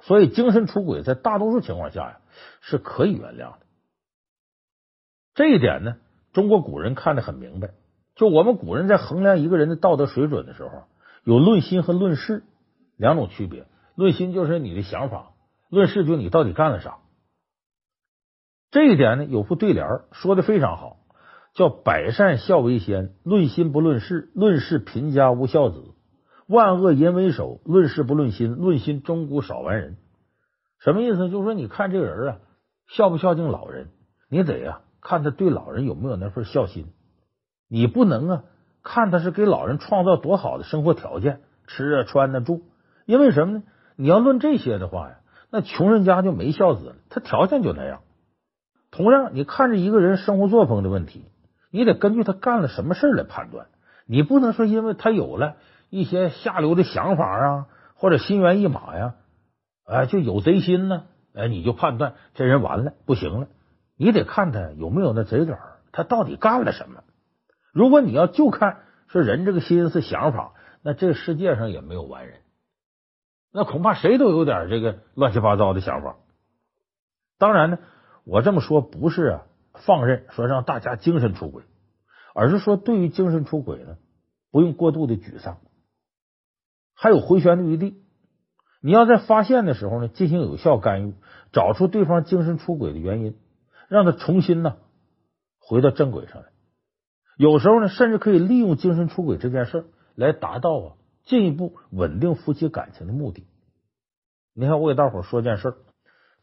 [0.00, 2.20] 所以精神出轨在大多数情况下呀
[2.60, 3.58] 是可以原谅的。
[5.34, 5.96] 这一点呢，
[6.32, 7.70] 中国古人看得很明白。
[8.14, 10.84] 就我们古人在衡量一个人的道德水准的时候，
[11.26, 12.44] 有论心和论事
[12.96, 13.66] 两种区别。
[13.96, 15.32] 论心就是你的想法，
[15.70, 16.98] 论事就你到底干了啥。
[18.70, 20.98] 这一点呢，有副对联说的非常好，
[21.52, 25.94] 叫“百善孝为先，论心不论事，论事贫家无孝子。”
[26.46, 29.96] 万恶淫为首，论事不论心，论心终古少完人。
[30.78, 31.28] 什么意思？
[31.28, 32.38] 就是说，你看这个人啊，
[32.86, 33.88] 孝不孝敬老人，
[34.28, 36.86] 你得啊看他对老人有没有那份孝心。
[37.68, 38.44] 你不能啊
[38.86, 42.62] 看他是给老人创造多好的生活条件，吃啊穿啊住。
[43.04, 43.62] 因为什么呢？
[43.96, 45.16] 你要论这些的话呀，
[45.50, 48.02] 那穷人家就没孝子了，他条件就那样。
[48.92, 51.24] 同样，你看着一个人生活作风的问题，
[51.70, 53.66] 你得根据他干了什么事来判断。
[54.06, 55.56] 你不能说因为他有了。
[55.88, 59.14] 一些下流的想法啊，或者心猿意马呀，
[59.86, 63.46] 哎，就有贼心呢，哎，你就判断这人完了，不行了。
[63.96, 65.58] 你得看他有没有那贼胆，
[65.92, 67.02] 他到底干了什么。
[67.76, 72.40] 如果你要就看说人这个心思想法，那这个世界上也没有完人，
[73.52, 76.16] 那恐怕谁都有点这个乱七八糟的想法。
[77.36, 77.78] 当然呢，
[78.24, 79.42] 我这么说不是啊
[79.74, 81.64] 放任说让大家精神出轨，
[82.34, 83.98] 而是说对于精神出轨呢，
[84.50, 85.58] 不用过度的沮丧。
[86.94, 88.02] 还有回旋的余地，
[88.80, 91.14] 你要在发现的时候呢，进行有效干预，
[91.52, 93.36] 找出对方精神出轨的原因，
[93.90, 94.78] 让他重新呢
[95.58, 96.48] 回到正轨上来。
[97.36, 103.46] 有时候呢，甚至可以利用精神出轨这件事来达到啊进一步稳定夫妻感情的目的。
[104.54, 105.74] 你看，我给大伙说件事，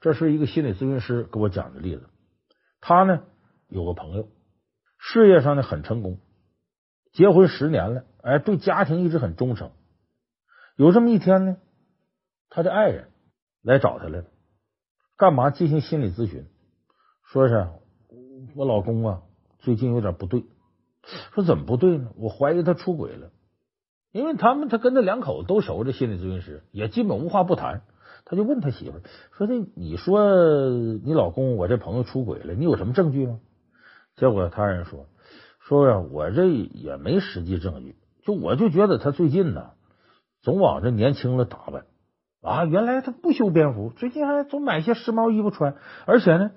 [0.02, 2.08] 这是一个心理咨询师给我讲的例子。
[2.80, 3.24] 他呢
[3.70, 4.28] 有个朋友，
[5.00, 6.20] 事业上呢很成功，
[7.12, 9.72] 结婚十年了，哎，对家庭一直很忠诚。
[10.76, 11.58] 有这么一天呢，
[12.50, 13.10] 他的爱人
[13.64, 14.26] 来找他来了，
[15.18, 16.46] 干嘛进行心理咨询？
[17.32, 17.68] 说是
[18.56, 19.24] 我老公啊，
[19.58, 20.46] 最近有点不对。
[21.34, 22.10] 说怎么不对呢？
[22.18, 23.30] 我怀疑他出轨了。
[24.12, 27.82] 因为他们他跟那两口子都熟，这心理咨询师也基本无话不谈。
[28.26, 28.98] 他就问他媳妇
[29.32, 30.70] 说：“这你说
[31.04, 33.40] 你老公我这朋友出轨了，你有什么证据吗？”
[34.16, 35.08] 结果他人说
[35.60, 39.72] ：“说呀，我这也没实际证据，就我就觉得他最近呢。”
[40.44, 41.86] 总往这年轻了打扮
[42.42, 42.66] 啊！
[42.66, 46.52] 原来他不修边幅，最近还总买些时髦衣服穿，而且呢，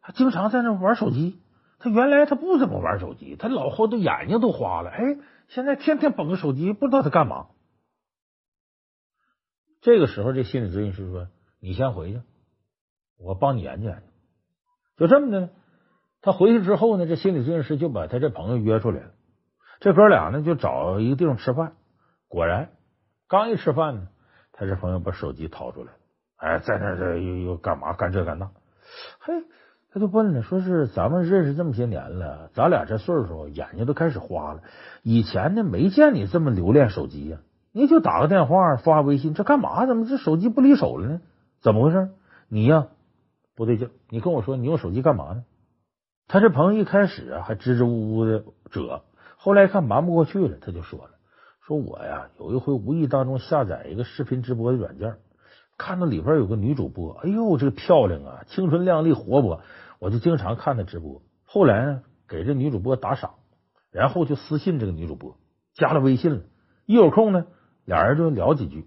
[0.00, 1.40] 还经常在那玩手机。
[1.82, 4.90] 他原来他不怎么玩手机，他老后头眼睛都花了。
[4.90, 5.18] 哎，
[5.48, 7.48] 现在天天捧着手机，不知道他干嘛。
[9.80, 11.26] 这个时候，这心理咨询师说
[11.60, 12.22] ：“你先回去，
[13.18, 14.06] 我帮你研究研究。”
[14.96, 15.50] 就这么的，
[16.20, 19.10] 他回去之后呢，这心理咨询师就把他这朋友约出来了。
[19.80, 21.74] 这哥俩呢，就找一个地方吃饭。
[22.28, 22.70] 果然。
[23.28, 24.08] 刚一吃饭呢，
[24.52, 25.92] 他这朋友把手机掏出来，
[26.36, 28.50] 哎，在那这又又干嘛干这干那？
[29.20, 29.32] 嘿，
[29.94, 34.62] 他就问了，说是咱们认识这么些年了，咱俩这岁数，眼睛都开始花了。
[35.02, 37.38] 以前呢，没见你这么留恋手机呀，
[37.72, 39.84] 你就打个电话发微信，这干嘛？
[39.84, 41.20] 怎么这手机不离手了呢？
[41.60, 42.08] 怎么回事？
[42.48, 42.86] 你呀，
[43.54, 45.44] 不对劲，你跟我说你用手机干嘛呢？
[46.26, 49.02] 他这朋友一开始啊还支支吾吾的遮，
[49.36, 51.10] 后来一看瞒不过去了，他就说了，
[51.66, 55.16] 说我呀有一回无意当中下载一个视频直播的软件，
[55.82, 59.62] 看到里边有个女主播，哎呦这个漂亮啊，青春靓丽活泼，
[59.98, 61.22] 我就经常看她直播。
[61.44, 63.34] 后来呢给这女主播打赏，
[63.90, 65.36] 然后就私信这个女主播，
[65.74, 66.42] 加了微信了，
[66.86, 67.46] 一有空呢
[67.84, 68.86] 俩人就聊几句，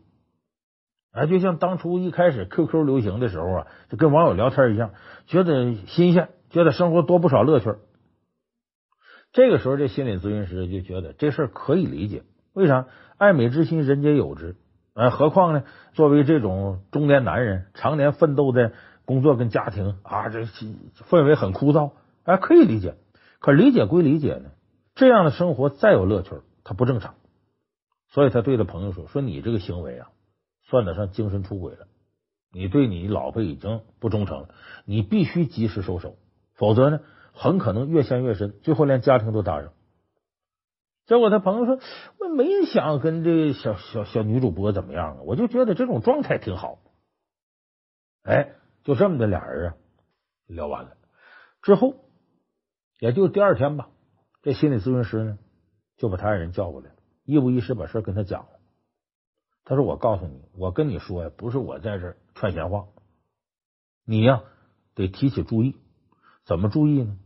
[1.12, 4.92] 哎，就像当初一开始 QQ 流行的时候啊，就跟网友聊天一样，
[5.28, 6.30] 觉得新鲜。
[6.52, 7.76] 觉得生活多不少乐趣，
[9.34, 12.24] 这个时候这心理咨询师就觉得这事儿可以理解。
[12.54, 12.88] 为啥？
[13.18, 14.56] 爱美之心，人皆有之。
[14.96, 15.64] 呃，何况呢？
[15.94, 18.72] 作为这种中年男人，常年奋斗的
[19.04, 21.92] 工作跟家庭啊，这氛围很枯燥，
[22.24, 22.96] 哎，可以理解。
[23.40, 24.52] 可理解归理解呢，
[24.96, 27.16] 这样的生活再有乐趣，他不正常。
[28.08, 30.08] 所以他对着朋友说：“说你这个行为啊，
[30.64, 31.88] 算得上精神出轨了。
[32.54, 34.50] 你对你老婆已经不忠诚了，
[34.86, 36.16] 你必须及时收手。”
[36.56, 37.02] 否则呢，
[37.34, 39.74] 很可能越陷越深，最后连家庭都搭上。
[41.06, 41.80] 结果他朋友说
[42.20, 46.80] ：“我没想跟这小小小女主播怎么样啊，我就觉得这种状态挺好。”
[48.24, 49.78] 哎，就这么的俩人啊，
[50.48, 50.98] 聊完了
[51.62, 51.96] 之后，
[53.00, 53.90] 也就第二天吧，
[54.42, 55.38] 这心理咨询师呢
[55.98, 56.92] 就把他爱人叫过来，
[57.24, 58.50] 一五一十把事跟他讲了。
[59.64, 62.88] 他说：“我告诉你，我跟你说呀，不是我在这串闲话，
[64.06, 64.44] 你呀
[64.96, 65.76] 得提起注意。”
[66.46, 67.18] 怎么注意呢？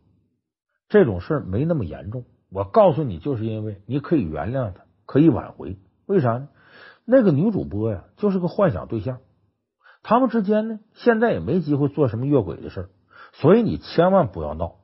[0.88, 2.24] 这种事儿没那么严重。
[2.52, 5.78] 我告诉你，就是因为你可以原谅他，可以挽回。
[6.08, 6.50] 为啥呢？
[7.06, 9.20] 那个女主播呀，就是个幻想对象。
[10.02, 12.90] 他们之间呢，现在也没机会做什么越轨的事儿，
[13.34, 14.78] 所以你千万不要闹。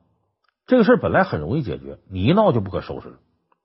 [0.66, 3.16] 这个事儿本来很容易解决，你一闹就不可收拾了。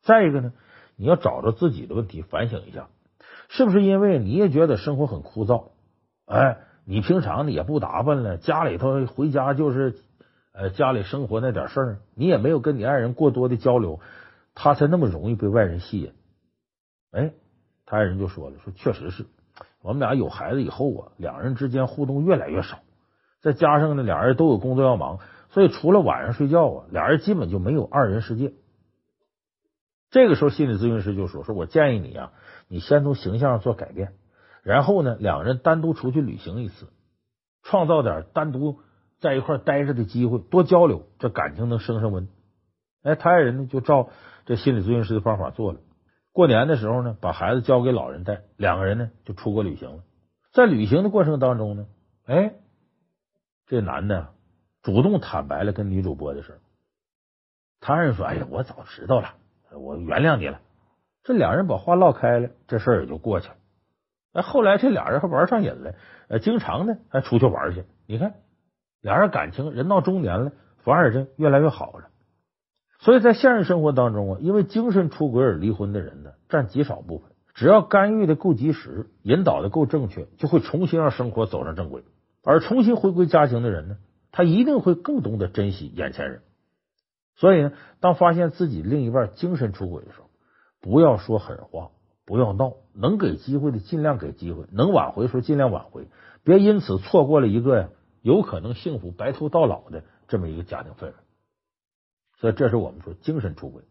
[0.01, 0.53] 再一个呢，
[0.95, 2.87] 你要找着自己的问题，反省一下，
[3.49, 5.69] 是不是因为你也觉得生活很枯燥？
[6.25, 9.95] 哎，你平常呢也不打扮了，家里头回家就是。
[10.53, 14.01] 呃，家里生活那点事儿，你也没有跟你爱人过多的交流，
[14.53, 16.13] 他才那么容易被外人吸引。
[17.11, 17.31] 哎，
[17.85, 19.25] 他爱人就说了，说确实是
[19.81, 22.79] 我们俩有孩子以后啊，两人之间互动越来越少，
[23.39, 25.19] 再加上呢，俩人都有工作要忙，
[25.51, 28.51] 所以除了晚上睡觉啊，俩人基本就没有二人世界。
[30.09, 32.33] 这个时候，心理咨询师就说：“说我建议你啊，
[32.67, 34.11] 你先从形象上做改变，
[34.63, 36.87] 然后呢，两人单独出去旅行一次，
[37.63, 38.81] 创造点单独。”
[39.21, 42.27] 在一块待着的机会，多交流，这感情能升升温。
[43.03, 44.09] 哎，他爱人呢就照
[44.45, 45.79] 这心理咨询师的方法做了。
[46.33, 50.03] 过年的时候呢，把孩子交给老人带，两个人呢就出国旅行了。
[50.51, 51.85] 在旅行的过程当中呢，
[52.25, 52.55] 哎，
[53.67, 54.29] 这男的
[54.81, 56.59] 主动坦白了跟女主播的事。
[57.79, 59.35] 他爱人说：“哎呀，我早知道了，
[59.71, 60.61] 我原谅你了。”
[61.23, 63.55] 这两人把话唠开了，这事也就过去了。
[64.33, 65.93] 哎，后来这俩人还玩上瘾了，
[66.27, 67.85] 呃，经常呢还出去玩去。
[68.07, 68.33] 你看。
[69.01, 70.51] 俩人感情人到中年了，
[70.83, 72.09] 反而是越来越好了。
[72.99, 77.31] 所以在现实生活当中啊，因为精神出轨而离婚的人呢，占极少部分。
[77.55, 82.03] 只要干预的够及时，引导的够正确，就会重新让生活走上正轨。
[82.43, 83.97] 而重新回归家庭的人呢，
[84.31, 86.41] 他一定会更懂得珍惜眼前人。
[87.35, 90.29] 所以呢，当发现自己另一半精神出轨的时候，
[90.79, 91.89] 不要说狠话，
[92.25, 96.07] 不要闹，能给机会的尽量给机会，能挽回的时候尽量挽回，
[96.43, 97.89] 别因此错过了一个呀。
[98.21, 101.13] 有可能幸福白头到老的这么一个家庭氛围，
[102.39, 103.83] 所以这是我们说精神出轨。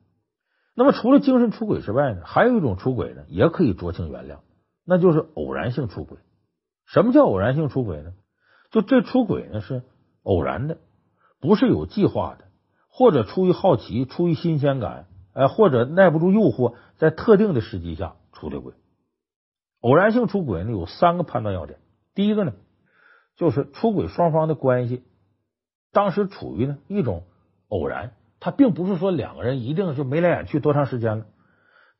[0.74, 4.38] 那么除了精神出轨之外呢，还有一种出轨呢，也可以酌情原谅，
[4.84, 6.18] 那就是偶然性出轨。
[6.86, 8.12] 什么叫偶然性出轨呢？
[8.70, 9.82] 就这出轨呢是
[10.22, 10.78] 偶然的，
[11.40, 12.44] 不是有计划的，
[12.88, 18.74] 或者出于好奇、出于新鲜感，哎，或者耐不住诱惑，在特定的时机下出的轨。
[19.80, 21.80] 偶然性出轨呢有三个判断要点，
[22.14, 22.52] 第一个呢。
[23.40, 25.02] 就是出轨双方的关系，
[25.92, 27.24] 当时处于呢一种
[27.68, 31.24] 偶然，他并不是说两个人一定就眉来眼去多长时间了。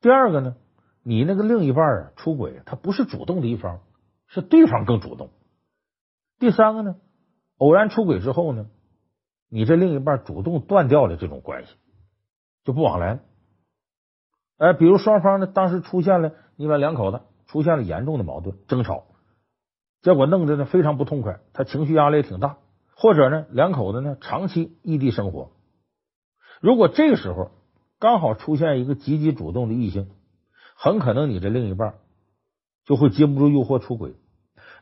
[0.02, 0.56] 第二个呢，
[1.02, 3.80] 你那个另一半啊出轨，他不是主动的一方，
[4.26, 5.30] 是对方更主动。
[6.38, 6.96] 第三个呢，
[7.56, 8.66] 偶然出轨之后呢，
[9.48, 11.72] 你这另一半主动断掉了这种关系，
[12.64, 13.20] 就不往来了。
[14.58, 19.06] 哎，比如双方呢当时出现了，你们两口子出现了严重的矛盾争吵。
[20.02, 22.56] 结果弄得呢非常不痛快，他情绪压力也挺大，
[22.94, 25.50] 或者呢两口子呢长期异地生活，
[26.60, 27.50] 如果这个时候
[27.98, 30.08] 刚好出现一个积极主动的异性，
[30.74, 31.94] 很可能你这另一半
[32.84, 34.14] 就会经不住诱惑出轨，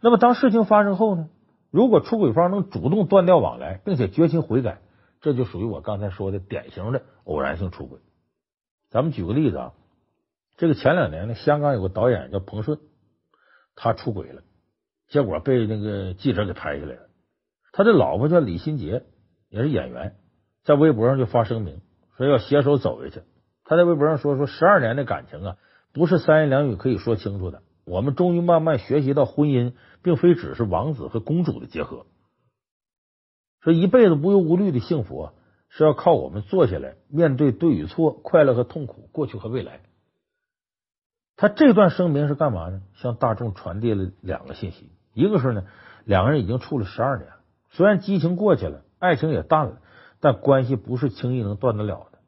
[0.01, 1.29] 那么当事情发生后呢，
[1.71, 4.81] 如果出轨方能主动断掉往来，并且决心悔改，
[5.21, 7.99] 这就属于我刚才说的典型的偶然性出轨。
[8.89, 9.73] 咱们举个例子啊，
[10.57, 12.79] 这个前两年呢，香港有个导演叫彭顺，
[13.75, 14.43] 他出轨了，
[15.09, 17.09] 结果被那个记者给拍下来了。
[17.73, 19.05] 他的老婆叫李心洁，
[19.49, 20.17] 也是演员，
[20.65, 21.81] 在微博上就发声明
[22.17, 23.23] 说要携手走下去。
[23.65, 25.57] 他在微博上说：“说十二年的感情啊，
[25.93, 27.63] 不是三言两语可以说清楚的。
[27.85, 32.07] 我们终于慢慢学习到，婚姻并非只是王子和公主的结合。
[33.61, 35.33] 说一辈子无忧无虑的幸福啊，
[35.69, 39.81] 是要靠我们坐下来面对对与错、快乐和痛苦、过去和未来。”
[41.37, 42.83] 他这段声明是干嘛呢？
[42.95, 45.65] 向大众传递了两个信息：一个是呢，
[46.05, 47.29] 两个人已经处了十二年，
[47.71, 49.79] 虽然激情过去了，爱情也淡了，
[50.21, 52.19] 但关系不是轻易能断得了的。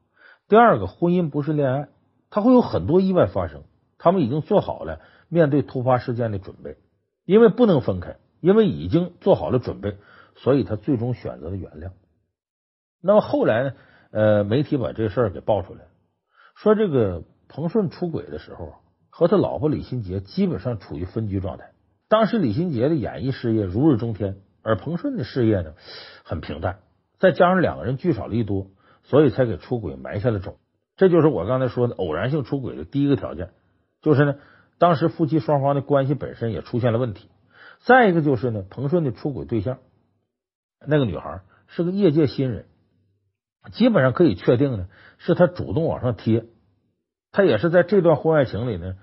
[0.47, 1.87] 第二个，婚姻不是恋爱，
[2.29, 3.63] 它会有很多意外发生。
[3.97, 6.77] 他们已经做好了面对突发事件的准备，
[7.25, 9.97] 因为不能分开，因为已经做好了准备，
[10.35, 11.91] 所以他最终选择了原谅。
[13.01, 13.73] 那么后来呢？
[14.11, 15.85] 呃，媒体把这事儿给爆出来，
[16.55, 18.73] 说这个彭顺出轨的时候，
[19.09, 21.70] 和他老婆李心洁基本上处于分居状态。
[22.11, 25.73] 当时李心洁的演艺事业如日中天，而彭顺的事业呢
[26.23, 26.81] 很平淡，
[27.17, 28.67] 再加上两个人聚少离多。
[29.03, 30.57] 所以才给出轨埋下了种，
[30.95, 33.49] 这就是我刚才说的偶然性出轨的第一个条件，
[33.99, 34.35] 就是呢，
[34.77, 37.27] 当时夫妻双方的关系本身也出现了问题。
[37.79, 39.79] 再一个就是呢，彭顺的出轨对象
[40.85, 42.65] 那个女孩是个业界新人，
[43.71, 44.87] 基本上可以确定呢，
[45.17, 46.45] 是他主动往上贴，
[47.31, 48.97] 他也是在这段婚外情里呢，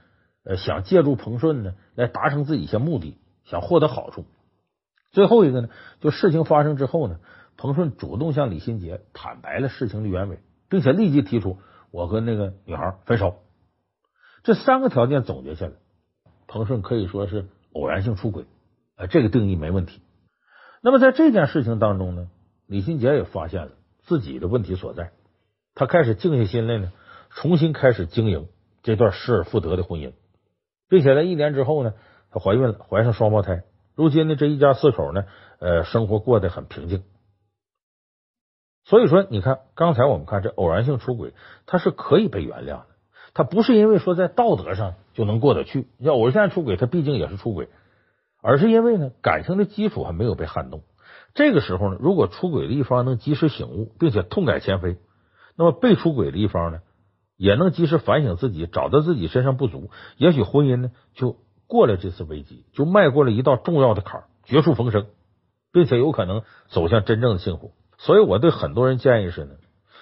[0.49, 4.25] 呃，想借助彭顺呢来达成自己一些目的，想获得好处。
[5.13, 5.69] 最后一个呢，
[6.01, 7.21] 就事情发生之后呢。
[7.61, 10.39] 彭顺主动向李新杰坦白了事情的原委，
[10.69, 11.59] 并且立即提出
[11.91, 13.39] 我和那个女孩分手。
[14.45, 15.73] 这三个条件总结下来，
[16.47, 18.45] 彭顺可以说是偶然性出轨，
[18.95, 20.01] 呃，这个定义没问题。
[20.83, 22.31] 那么在这件事情当中呢，
[22.69, 23.73] 李新杰也发现了
[24.05, 25.11] 自己的问题所在，
[25.75, 26.93] 他开始静下心来呢，
[27.31, 28.47] 重新开始经营
[28.85, 30.13] 这段失而复得的婚姻，
[30.89, 31.95] 并且在一年之后呢，
[32.31, 33.63] 她怀孕了，怀上双胞胎。
[33.95, 35.25] 如今呢，这一家四口呢，
[35.59, 37.03] 呃，生活过得很平静。
[38.85, 41.35] 所以说，你看刚才我们看这偶然性出轨，
[41.67, 42.87] 它是可以被原谅的。
[43.35, 45.89] 它不是因为说在道德上就能过得去。
[45.99, 47.69] 要偶然性出轨，它毕竟也是出轨，
[48.41, 50.83] 而是因为呢感情的基础还没有被撼动。
[51.35, 54.97] 这个时候呢，如果出轨的一方能及时醒悟，并且痛改前非，
[55.55, 56.81] 那么被出轨的一方呢
[57.39, 61.37] 也能及时反省自己，找到自己身上不足，也许婚姻呢就
[61.69, 65.07] 过了这次危机，就迈过了一道重要的坎儿，绝处逢生，
[65.73, 67.73] 并且有可能走向真正的幸福。
[67.97, 69.53] 所以，我对很多人建议是呢，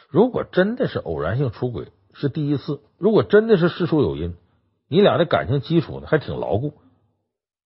[0.09, 4.35] 如果真的是偶然性出轨是第一次，如果真的是事出有因，
[4.89, 6.73] 你俩的感情基础呢还挺牢固，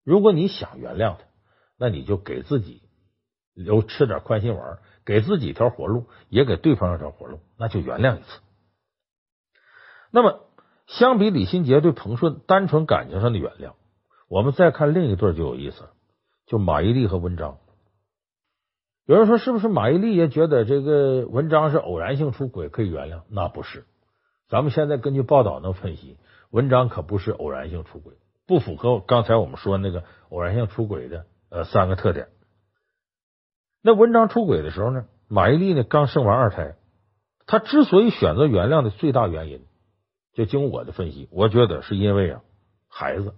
[0.04, 1.20] 如果你想原谅他，
[1.78, 2.82] 那你就给自己
[3.54, 8.40] 留吃点宽心丸，给自己一条活路，也给对方一条活路，那就原谅一次。
[10.10, 10.40] 那么，
[10.86, 13.74] 相比李心洁对彭顺单纯感情上的原谅，
[14.28, 15.90] 我们再看另一对就有意思了，
[16.46, 17.58] 就马伊琍和文章。
[19.06, 23.22] 有人说，是不是马伊琍也觉得这个文章是偶然性出轨可以原谅？
[23.28, 23.84] 那不是。
[24.48, 26.16] 咱们现在根据报道能分析，
[26.50, 28.14] 文章可不是偶然性出轨，
[28.46, 32.28] 不符合刚才我们说那个偶然性出轨的呃三个特点。
[33.80, 36.74] 那文章出轨的时候呢，马伊琍呢刚生完二胎，
[37.46, 39.64] 她之所以选择原谅的最大原因，
[40.40, 42.40] 就经我的分析，我觉得是因为啊
[42.88, 43.34] 孩子，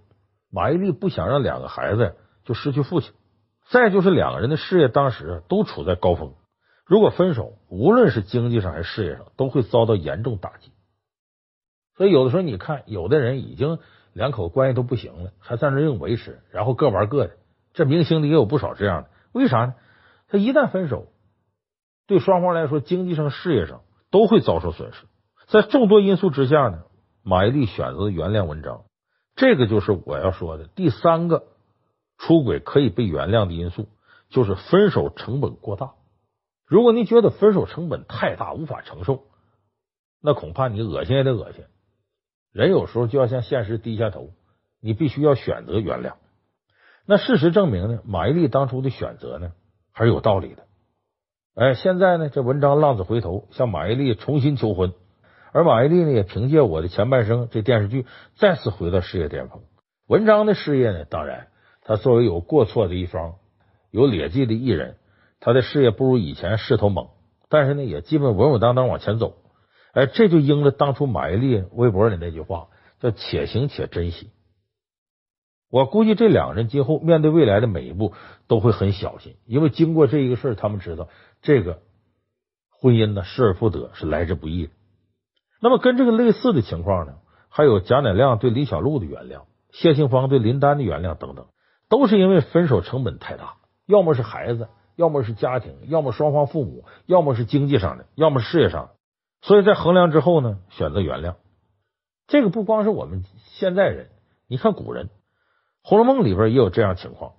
[0.53, 3.13] 马伊琍不想让两个孩子就失去父亲。
[3.71, 6.35] 再就是两个人的事业当时都处在高峰，
[6.87, 10.71] 如果分手，无论是经济上还是事业上，都会遭到严重打击。
[11.97, 13.81] 所以有的时候你看，有的人已经
[14.13, 17.33] 两口关系都不行了，还在那硬维持，然后各玩各的。
[17.73, 19.11] 这明星里也有不少这样的。
[19.33, 19.75] 为啥呢？
[20.29, 21.09] 他一旦分手，
[22.07, 23.81] 对双方来说，经济上、事业上
[24.13, 25.07] 都会遭受损失。
[25.49, 26.85] 在众多因素之下呢，
[27.23, 28.85] 马伊琍选择原谅文章，
[29.37, 31.45] 这个就是我要说的第三个。
[32.19, 33.89] 出轨可以被原谅的因素，
[34.29, 35.95] 就是分手成本过大。
[36.67, 39.25] 如果你觉得分手成本太大，无法承受，
[40.21, 41.65] 那恐怕你恶心也得恶心。
[42.53, 44.31] 人有时候就要向现实低下头，
[44.81, 46.13] 你必须要选择原谅。
[47.07, 49.51] 那事实证明呢，马伊琍当初的选择呢，
[49.91, 50.63] 还是有道理的。
[51.57, 54.95] 哎，现在呢，这文章浪子回头，向马伊琍重新求婚，
[55.53, 59.63] 而马伊琍呢，也凭借我的前半生这电视剧，再次回到事业巅峰。
[60.07, 61.49] 文章的事业呢，当然。
[61.85, 63.35] 他作为有过错的一方，
[63.91, 64.99] 有劣迹的艺人，
[65.41, 67.09] 他的事业不如以前势头猛，
[67.49, 69.35] 但是呢，也基本稳稳当当往前走。
[69.93, 72.69] 哎，这就应了当初马伊琍微博里那句话，
[73.01, 74.31] 叫“且行且珍惜”。
[75.71, 78.13] 我估计这两个人今后面对未来的每一步
[78.47, 81.09] 都会很小心，因为经过这一个事儿，他们知道
[81.43, 81.83] 这个
[82.71, 84.73] 婚姻呢失而复得是来之不易的。
[85.63, 87.15] 那么跟这个类似的情况呢，
[87.49, 91.47] 还有贾乃亮对李小璐的原谅，谢杏芳对林丹的原谅等等，
[91.89, 93.55] 都是因为分手成本太大，
[93.87, 98.91] 要么是孩子，要么是家庭，要么双方父母，要么是经济上的，要么事业上的，
[99.41, 101.37] 所以在衡量之后呢，选择原谅。
[102.27, 104.09] 这个不光是我们现在人，
[104.49, 105.07] 你看古人。
[105.89, 107.31] 《红楼梦》里边也有这样情况，《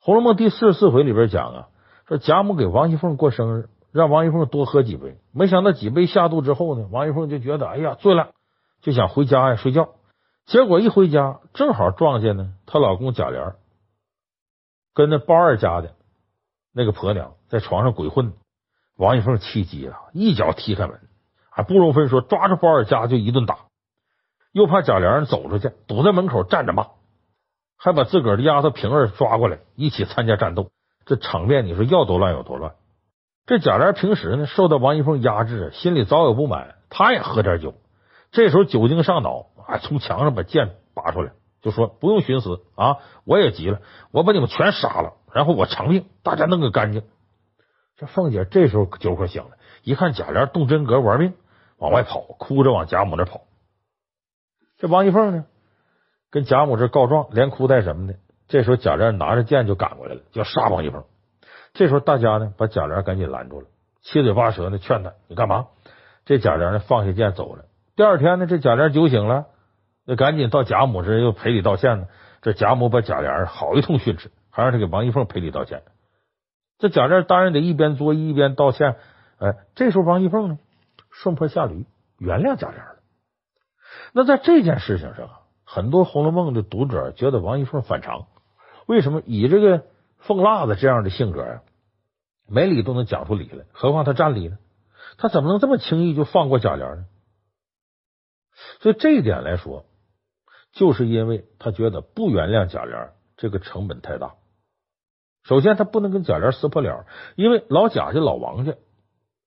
[0.00, 1.68] 红楼梦》第四十四回里边讲啊，
[2.06, 8.32] 说贾母给王熙凤过生日，让王一凤多喝几杯，没想到几杯下肚之后呢，王一凤就觉得哎呀醉了，
[8.82, 9.88] 就想回家呀睡觉，
[10.44, 13.54] 结果一回家正好撞见呢她老公贾琏
[14.92, 15.94] 跟那包二家的
[16.74, 18.34] 那个婆娘在床上鬼混，
[18.98, 21.00] 王一凤气急了，一脚踢开门，
[21.48, 23.60] 还不容分说抓着包二家就一顿打，
[24.52, 26.88] 又怕贾琏走出去，堵在门口站着骂。
[27.78, 30.68] 还把自个儿的丫头平儿抓过来一起参加战斗，
[31.06, 32.74] 这场面你说要多乱有多乱。
[33.46, 37.74] 这贾琏平时呢受到王一凤压制，心里早有不满，他也喝点酒。
[38.32, 41.30] 这时候酒精上脑，啊，从墙上把剑拔出来，
[41.62, 42.96] 就说不用寻死啊！
[43.24, 43.80] 我也急了，
[44.10, 47.04] 我把你们全杀了，然后我偿命，大家弄个干净。
[47.96, 49.50] 这凤姐这时候酒可醒了，
[49.84, 51.34] 一看贾琏动真格玩命，
[51.78, 53.42] 往外跑，哭着往贾母那跑。
[54.76, 55.44] 这王一凤呢？
[56.32, 58.16] 跟贾母这告状，连哭带什么的。
[58.48, 61.04] 这时候贾琏拿着剑就赶过来了，就要杀王一凤。
[61.76, 63.66] 这时候大家呢把贾琏赶紧拦住了，
[64.02, 65.68] 七嘴八舌的劝他：“你干嘛？”
[66.26, 67.66] 这贾琏呢放下剑走了。
[67.94, 69.46] 第二天呢，这贾琏酒醒了，
[70.04, 72.08] 那赶紧到贾母这又赔礼道歉呢。
[72.42, 75.82] 这贾母把贾琏好一通训斥，还让他给王一凤赔礼道歉。
[76.78, 78.96] 这贾琏当然得一边作揖一边道歉。
[79.38, 80.58] 哎，这时候王一凤呢
[81.10, 81.86] 顺坡下驴，
[82.18, 82.96] 原谅贾琏了。
[84.12, 85.28] 那在这件事情上。
[85.68, 88.28] 很多《红楼梦》的读者觉得王一凤反常，
[88.86, 89.82] 为什么以这个
[90.26, 91.62] 凤辣子这样的性格啊，
[92.48, 94.58] 没理都能讲出理来，何况他占理呢？
[95.18, 97.06] 他怎么能这么轻易就放过贾琏呢？
[98.80, 99.84] 所以这一点来说，
[100.72, 104.34] 就是因为他觉得不原谅贾琏这个成本太大。
[105.44, 107.04] 首先，他不能跟贾琏撕破脸，
[107.36, 108.74] 因为老贾家、老王家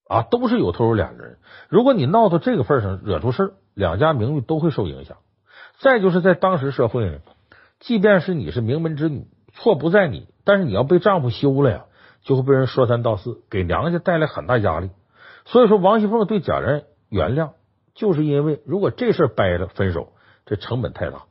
[0.08, 5.18] 啊都是有头有脸的人，如果你闹到这个份上，惹出事，两家名誉都会受影响。
[5.80, 7.22] 再就是在当时社会，
[7.80, 9.28] 即便是你是名门之女，
[9.60, 11.86] 错不在你，但是你要被丈夫休了呀，
[12.22, 14.90] 就会被人说三道四，给娘家带来很大压力。
[15.46, 17.52] 所以说，王熙凤对贾琏原谅，
[17.94, 20.14] 就是因为如果这事掰了分手，
[20.46, 21.24] 这成本太大。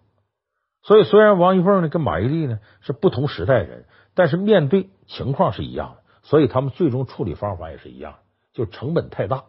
[0.82, 8.16] 所以，虽然王熙凤呢跟马伊琍呢是不同时代人，但是面对情况是一样的，所以他们最终处理方法也是一样，
[8.52, 9.44] 就成本太大，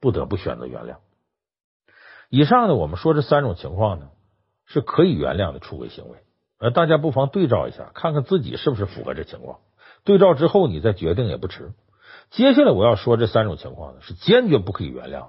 [0.00, 0.96] 不得不选择原谅。
[2.30, 4.10] 以上呢，我们说这三种情况呢。
[4.66, 6.16] 是可以原谅的出轨行为，
[6.58, 9.58] 呃，大家不妨对照一下，看看自己是不是符合这情况。
[10.04, 11.72] 对照之后，你再决定也不迟。
[12.30, 15.28] 接下来我要说这三种情况呢，是坚决不可以原谅。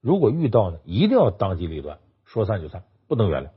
[0.00, 3.50] 如果遇到呢，一定要当机立断，说散就散，不能原谅。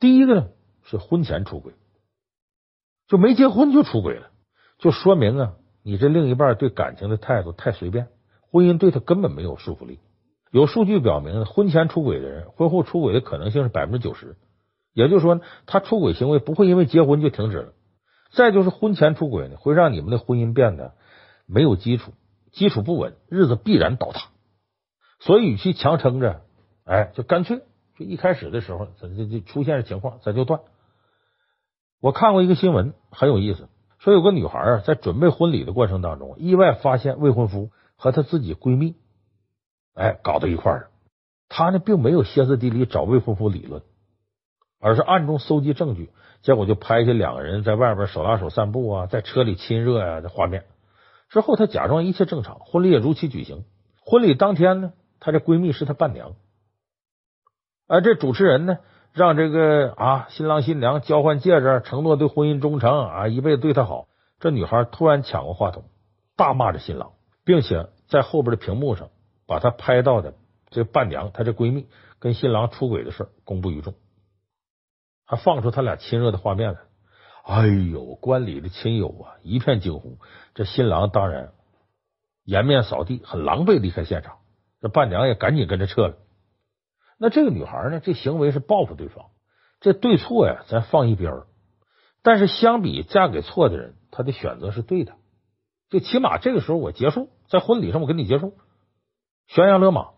[0.00, 0.48] 第一个呢
[0.84, 1.72] 是婚前出轨，
[3.08, 4.30] 就没结婚就出轨了，
[4.78, 8.08] 就说明啊，你这另一半对感情的态度太随便，
[8.50, 9.98] 婚姻对他根本没有束缚力。
[10.50, 14.36] 有数据表明，婚前出轨的人，婚后出轨的可能性是百分之九十。
[14.92, 17.72] 也就是说，他出轨行为不会因为结婚就停止了。
[18.32, 20.94] 再就是婚前出轨呢，会让你们的婚姻变得
[21.46, 22.12] 没有基础，
[22.52, 24.28] 基础不稳，日子必然倒塌。
[25.20, 26.42] 所以，与其强撑着，
[26.84, 27.62] 哎，就干脆
[27.98, 30.60] 就一开始的时候，咱就就出现这情况，咱就断。
[32.00, 33.68] 我看过一个新闻，很有意思，
[33.98, 38.94] 说有个女孩啊，在准备婚礼的过程当中，意外发现未婚夫和她自己闺蜜。
[39.94, 40.90] 哎，搞到一块儿，
[41.48, 43.82] 他呢并没有歇斯底里找未婚夫理论，
[44.80, 46.10] 而是暗中搜集证据，
[46.42, 50.64] 结果就拍下两个人在外边手拉手散步啊，在车里亲热呀的画面。
[51.28, 53.64] 之后，他假装一切正常，婚礼也如期举行。
[54.00, 56.36] 婚礼当天呢，她这闺蜜是她伴娘，
[57.86, 58.78] 而这主持人呢，
[59.12, 64.06] 让这个啊新郎新娘交换戒指，承诺对婚姻忠诚啊，一辈子对她好。
[64.40, 65.84] 这女孩突然抢过话筒，
[66.36, 67.12] 大骂着新郎，
[67.44, 69.10] 并且在后边的屏幕上。
[69.48, 70.34] 把她拍到的
[70.68, 71.86] 这伴娘，她这闺蜜
[72.18, 73.94] 跟新郎出轨的事公布于众，
[75.28, 76.80] 还放出他俩亲热的画面来。
[77.44, 80.18] 哎呦，观礼的亲友啊，一片惊呼。
[80.54, 81.52] 这新郎当然
[82.44, 84.38] 颜面扫地，很狼狈离开现场。
[84.80, 86.16] 这伴娘也赶紧跟着撤了。
[87.18, 88.00] 那这个女孩呢？
[88.00, 89.26] 这行为是报复对方，
[89.80, 91.42] 这对错呀，咱放一边。
[92.22, 95.14] 但是相比嫁给错的人，她的选择是对的。
[95.90, 98.56] 就起码这个时候我结束，在婚礼上我跟你结束。
[99.46, 100.10] 悬崖勒马，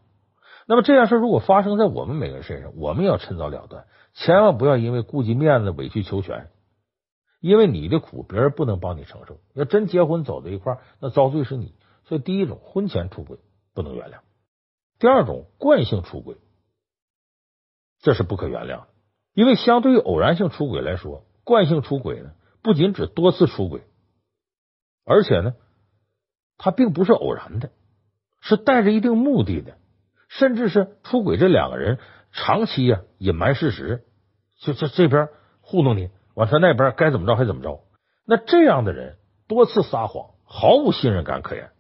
[0.71, 6.49] 那么这件事如果发生在我们每个人身上，我们要趁早了断，千万不要因为顾及面子委曲求全。
[7.41, 11.75] 因为你的苦别人不能帮你承受，要真结婚走到一块，那遭罪是你。
[12.05, 13.39] 所以第一种婚前出轨
[13.75, 14.21] 不能原谅，
[15.01, 16.37] 第二种惯性出轨，
[17.99, 18.87] 这是不可原谅的。
[19.35, 22.31] 因为相对于偶然性出轨来说，惯性出轨呢，
[22.63, 23.83] 不仅指多次出轨，
[25.05, 25.57] 而且呢，
[26.59, 27.71] 它并不是偶然的，
[28.41, 29.77] 是带着一定目的的，
[30.31, 31.99] 甚至是出轨这两个人
[32.33, 34.05] 长期呀隐瞒事实，
[34.61, 35.29] 就在这边
[35.61, 36.09] 糊弄你。
[36.35, 37.81] 完，他那边该怎么着还怎么着。
[38.25, 39.17] 那这样的人
[39.49, 41.71] 多次撒谎，毫无信任感可言。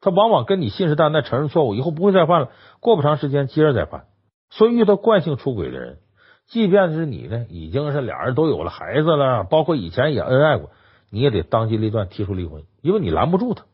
[0.00, 2.50] 他往往跟你信誓旦旦承认错误，以后不会再犯了。
[2.80, 4.04] 过不长时间接着再犯。
[4.50, 6.00] 所以遇到惯性出轨的人，
[6.46, 10.70] 即便是你呢，已经是俩人都有了孩子了，包括以前也恩爱过，
[11.08, 13.64] 你也得当机立断提出离婚，因为你拦不住他。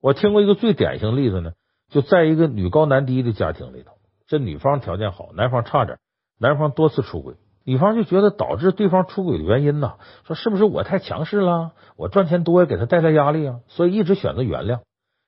[0.00, 1.52] 我听过一个最典型例子呢，
[1.88, 3.92] 就在一个女高男低的家庭里头，
[4.26, 5.98] 这女方条件好，男方差点，
[6.38, 7.34] 男方多次出轨。
[7.64, 11.72] 女方就觉得导致对方出轨的原因呢，说是不是我太强势了？
[11.96, 14.80] 我赚钱多也给他带来压力啊，所以一直选择原谅，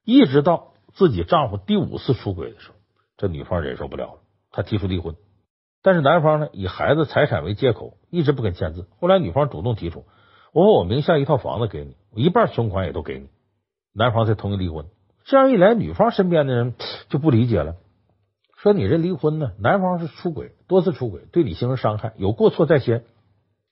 [0.05, 2.75] 一直到自己丈夫第五次出轨的时候，
[3.19, 4.19] 这女方忍受不了了，
[4.51, 5.17] 她提出离婚。
[5.83, 8.87] 但是男方呢，以孩子财产为借口，一直不肯签字。
[9.01, 10.05] 后来女方主动提出，
[10.53, 13.29] 我说我名下一套房子给你，我一半存款也都给你，
[13.95, 14.87] 男方才同意离婚。
[15.31, 16.75] 这样一来，女方身边的人
[17.09, 17.77] 就不理解了。
[18.57, 19.53] 说你这离婚呢？
[19.61, 23.05] 男方是出轨，多次出轨，对你形成伤害，有过错在先，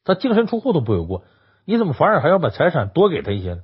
[0.04, 1.24] 他净身出户都不为过，
[1.64, 3.62] 你怎么反而还要把财产多给他一些呢？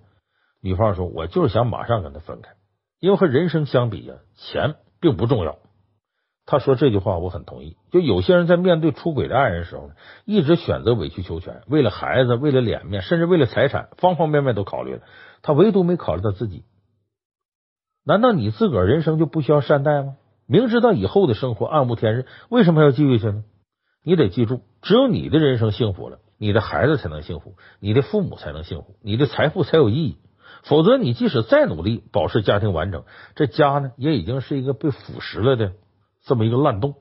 [0.61, 2.55] 女方说：“我就是想马上跟他分开，
[2.99, 5.59] 因为和人生相比啊，钱并不重要。”
[6.47, 7.77] 他说这句话我很同意。
[7.93, 15.03] 就有些人在面对出轨的爱人时候呢，一直选择委曲求全，为了孩子，为了脸面，甚至为了财产，方方面面都考虑了，
[15.43, 16.65] 他唯独没考虑到自己。
[18.05, 20.17] 难道你自个儿人生就不需要善待吗？
[20.47, 23.45] 明知道以后的生活暗无天日，为什么还要继续下去呢？
[24.03, 30.19] 你得记住，只有你的人生幸福了，你的孩子才能幸福，你的父母才能幸福，你的财富才有意义。
[30.65, 35.73] 否则，你即使再努力保持家庭完整，这家呢也已经是一个被腐蚀了的
[36.25, 36.97] 这么一个烂洞。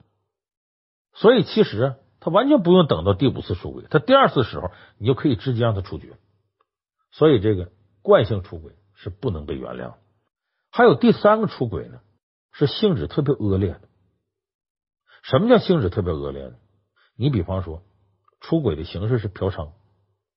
[1.14, 6.14] 所以，其实他完全不用等到第五次出轨，他第二次时候，你就可以直接让他出局。
[7.12, 9.96] 所以，这个惯性出轨是不能被原谅。
[10.76, 12.00] 还有第三个出轨呢？
[12.52, 13.82] 是性质特别恶劣的。
[15.22, 16.56] 什么叫性质特别恶劣呢？
[17.16, 17.84] 你比方说，
[18.42, 19.70] 出轨的形式是嫖娼。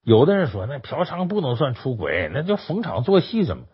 [0.03, 3.65] 有的人说，那嫖娼不能算出轨，那叫逢场作戏，怎么？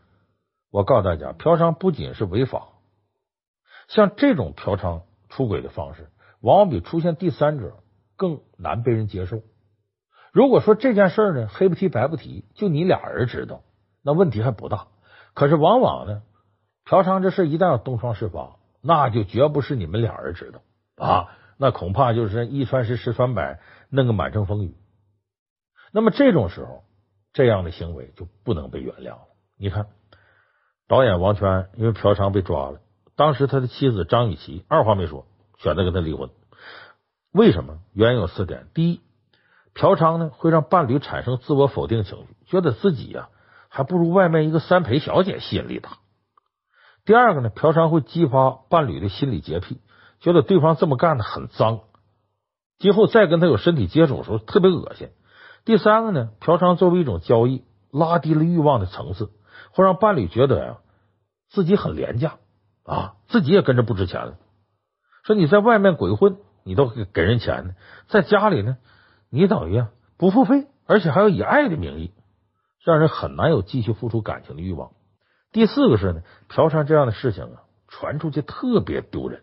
[0.70, 2.68] 我告诉大家，嫖娼不仅是违法，
[3.88, 6.10] 像这种嫖娼出轨的方式，
[6.40, 7.82] 往往比出现第三者
[8.16, 9.42] 更难被人接受。
[10.32, 13.64] 如果说这件事呢，黑不提白不提，就你俩人知道，
[14.00, 14.86] 那问题还不大。
[15.34, 16.22] 可是往往呢。
[16.84, 20.60] 嫖娼这事一旦要东窗事发，那就绝不是你们俩人知道
[20.96, 24.76] 啊，那恐怕就是一传十，十传百，弄个满城风雨。
[25.92, 26.84] 那么这种时候，
[27.32, 29.28] 这样的行为就不能被原谅了。
[29.56, 29.86] 你看，
[30.88, 32.80] 导演王全安因为嫖娼被抓了，
[33.14, 35.26] 当时他的妻子张雨绮二话没说，
[35.58, 36.30] 选择跟他离婚。
[37.32, 37.78] 为什么？
[37.92, 39.00] 原因有四点：第一，
[39.72, 43.28] 嫖娼呢会让伴侣产生自我否定情绪，觉得自己呀
[43.68, 45.98] 还不如外面一个三陪小姐吸引力大。
[47.04, 49.80] 第二个呢，嫖娼会激发伴侣的心理洁癖，
[50.20, 51.80] 觉得对方这么干的很脏，
[52.78, 55.08] 今后再跟他有身体接触的时候特别恶心。
[55.64, 59.30] 第三个呢，嫖娼作为一种交易，拉低了欲望的层次，
[59.72, 60.78] 会让伴侣觉得呀
[61.50, 62.36] 自己很廉价
[62.84, 64.36] 啊，自己也跟着不值钱了。
[65.24, 67.74] 说你在外面鬼混，你都给给人钱呢，
[68.08, 68.76] 在家里呢，
[69.28, 72.12] 你等于啊不付费，而且还要以爱的名义，
[72.84, 74.92] 让人很难有继续付出感情的欲望。
[75.52, 79.42] 第四个是呢，嫖娼这样的事情啊，传出去特别丢人。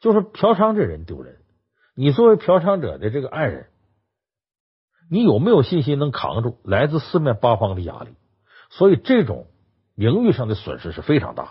[0.00, 1.36] 就是嫖娼这人丢人，
[1.94, 3.66] 你作为嫖娼者的这个爱人，
[5.10, 8.14] 你有没有信心能扛住来自四面八方的压力？
[8.70, 9.46] 所以这种
[9.94, 11.50] 名誉上的损失是非常大的。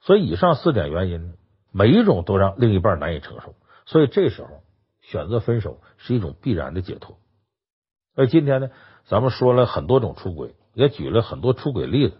[0.00, 1.34] 所以以上四点原因，
[1.72, 3.54] 每一种都让另一半难以承受。
[3.86, 4.62] 所以这时候
[5.00, 7.18] 选择分手是一种必然的解脱。
[8.14, 8.70] 而今天呢，
[9.06, 12.18] 咱们说了很多种出轨，也举了很多出轨例子。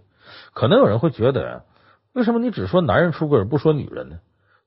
[0.53, 1.65] 可能有人会觉得，
[2.13, 4.19] 为什么你只说男人出轨而不说女人呢？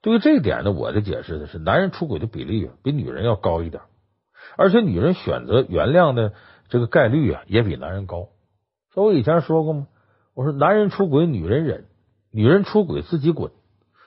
[0.02, 3.84] 对于这一点呢，我的解释的是，男人出轨的比例比女人要高一点，
[4.58, 6.34] 而且女人选择原谅的
[6.70, 8.30] 这个概率啊，也比男人高。
[8.94, 9.88] 所以我以前说过吗？
[10.34, 11.86] 我说男人出轨女人忍，
[12.32, 13.52] 女人出轨自己滚。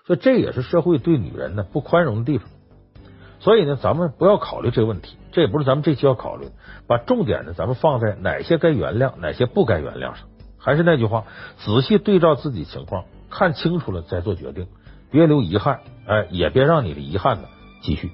[0.07, 2.49] 所以这也是社会对女人呢不宽容的地方。
[3.39, 6.53] 所以呢，咱们不要考虑这个问题，这也不是咱们这期要考虑的。
[6.87, 10.29] 把重点呢，咱们放在哪些该原谅，哪些不该原谅上。
[10.65, 11.25] 还是那句话，
[11.59, 14.67] 仔细对照自己情况，看清楚了再做决定，
[15.11, 17.49] 别留遗憾，哎，也别让你的遗憾呢
[17.83, 18.11] 继续。